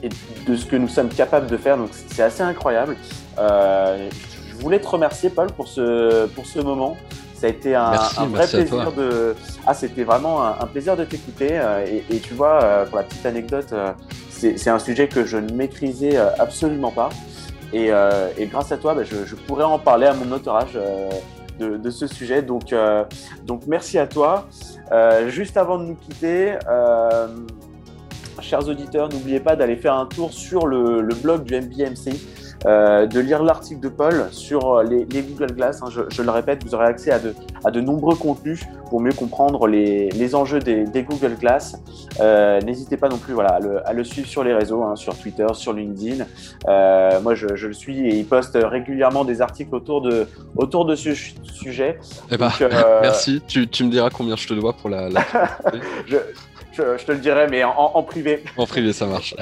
et 0.03 0.09
de 0.47 0.55
ce 0.55 0.65
que 0.65 0.75
nous 0.75 0.87
sommes 0.87 1.09
capables 1.09 1.47
de 1.47 1.57
faire. 1.57 1.77
Donc, 1.77 1.89
c'est 1.91 2.23
assez 2.23 2.43
incroyable. 2.43 2.97
je 3.37 4.55
voulais 4.59 4.79
te 4.79 4.87
remercier, 4.87 5.29
Paul, 5.29 5.47
pour 5.51 5.67
ce 5.67 6.59
moment. 6.61 6.97
Ça 7.41 7.47
a 7.47 7.49
été 7.49 7.73
un, 7.73 7.93
vrai 8.27 8.47
plaisir 8.47 8.91
de. 8.91 9.35
Ah, 9.65 9.73
c'était 9.73 10.03
vraiment 10.03 10.45
un, 10.45 10.67
plaisir 10.67 10.95
de 10.95 11.03
t'écouter. 11.05 11.59
Et, 12.11 12.19
tu 12.19 12.35
vois, 12.35 12.85
pour 12.87 12.97
la 12.97 13.03
petite 13.03 13.25
anecdote, 13.25 13.73
c'est 14.29 14.69
un 14.69 14.77
sujet 14.77 15.07
que 15.07 15.25
je 15.25 15.37
ne 15.37 15.51
maîtrisais 15.51 16.17
absolument 16.17 16.91
pas. 16.91 17.09
Et, 17.73 17.89
grâce 18.41 18.71
à 18.71 18.77
toi, 18.77 18.93
bah, 18.93 19.01
je, 19.03 19.33
pourrais 19.33 19.63
en 19.63 19.79
parler 19.79 20.05
à 20.05 20.13
mon 20.13 20.31
entourage 20.31 20.77
de, 21.57 21.89
ce 21.89 22.05
sujet. 22.05 22.43
Donc, 22.43 22.75
donc 23.47 23.63
merci 23.65 23.97
à 23.97 24.05
toi. 24.05 24.47
juste 25.25 25.57
avant 25.57 25.79
de 25.79 25.85
nous 25.85 25.95
quitter, 25.95 26.59
chers 28.39 28.67
auditeurs, 28.67 29.09
n'oubliez 29.09 29.39
pas 29.39 29.55
d'aller 29.55 29.77
faire 29.77 29.95
un 29.95 30.05
tour 30.05 30.31
sur 30.31 30.67
le, 30.67 31.01
le 31.01 31.15
blog 31.15 31.41
du 31.41 31.55
MBMC. 31.59 32.40
Euh, 32.65 33.07
de 33.07 33.19
lire 33.19 33.41
l'article 33.43 33.79
de 33.79 33.89
Paul 33.89 34.27
sur 34.31 34.83
les, 34.83 35.05
Google 35.05 35.53
Glass. 35.53 35.81
Hein, 35.81 35.87
je, 35.89 36.21
le 36.21 36.29
répète, 36.29 36.63
vous 36.63 36.75
aurez 36.75 36.85
accès 36.85 37.11
à 37.11 37.19
de, 37.19 37.33
à 37.65 37.71
de 37.71 37.81
nombreux 37.81 38.15
contenus 38.15 38.61
pour 38.89 39.01
mieux 39.01 39.13
comprendre 39.13 39.67
les, 39.67 40.09
les 40.09 40.35
enjeux 40.35 40.59
des, 40.59 40.83
des, 40.83 41.03
Google 41.03 41.35
Glass. 41.39 41.75
Euh, 42.19 42.59
N'hésitez 42.61 42.97
pas 42.97 43.09
non 43.09 43.17
plus 43.17 43.33
voilà, 43.33 43.51
à, 43.53 43.59
le, 43.59 43.87
à 43.87 43.93
le 43.93 44.03
suivre 44.03 44.27
sur 44.27 44.43
les 44.43 44.53
réseaux, 44.53 44.83
hein, 44.83 44.95
sur 44.95 45.17
Twitter, 45.17 45.47
sur 45.53 45.73
LinkedIn. 45.73 46.25
Euh, 46.67 47.19
moi, 47.21 47.33
je, 47.33 47.55
je, 47.55 47.67
le 47.67 47.73
suis 47.73 48.07
et 48.07 48.15
il 48.15 48.25
poste 48.25 48.57
régulièrement 48.61 49.25
des 49.25 49.41
articles 49.41 49.73
autour 49.73 50.01
de, 50.01 50.27
autour 50.55 50.85
de 50.85 50.95
ce 50.95 51.13
sujet. 51.15 51.99
Eh 52.29 52.37
ben, 52.37 52.51
euh, 52.61 52.99
merci. 53.01 53.41
Tu, 53.47 53.67
tu, 53.67 53.83
me 53.85 53.89
diras 53.89 54.09
combien 54.09 54.35
je 54.35 54.47
te 54.47 54.53
dois 54.53 54.73
pour 54.73 54.89
la. 54.89 55.09
la... 55.09 55.21
je, 56.07 56.17
je, 56.73 57.05
te 57.05 57.11
le 57.11 57.17
dirai, 57.17 57.47
mais 57.49 57.63
en, 57.63 57.71
en 57.75 58.03
privé. 58.03 58.43
En 58.57 58.65
privé, 58.65 58.93
ça 58.93 59.07
marche. 59.07 59.33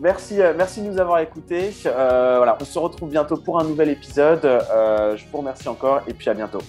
Merci, 0.00 0.40
euh, 0.40 0.54
merci 0.56 0.80
de 0.80 0.86
nous 0.86 0.98
avoir 0.98 1.18
écoutés. 1.20 1.74
Euh, 1.84 2.36
voilà, 2.38 2.56
on 2.58 2.64
se 2.64 2.78
retrouve 2.78 3.10
bientôt 3.10 3.36
pour 3.36 3.60
un 3.60 3.64
nouvel 3.64 3.90
épisode. 3.90 4.44
Euh, 4.46 5.14
je 5.16 5.24
vous 5.30 5.38
remercie 5.38 5.68
encore 5.68 6.00
et 6.08 6.14
puis 6.14 6.30
à 6.30 6.34
bientôt. 6.34 6.62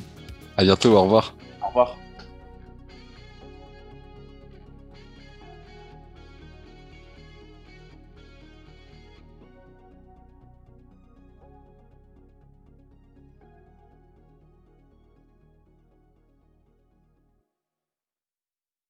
À 0.57 0.63
bientôt, 0.63 0.91
au 0.91 1.03
revoir. 1.03 1.33
Au 1.63 1.67
revoir. 1.67 1.95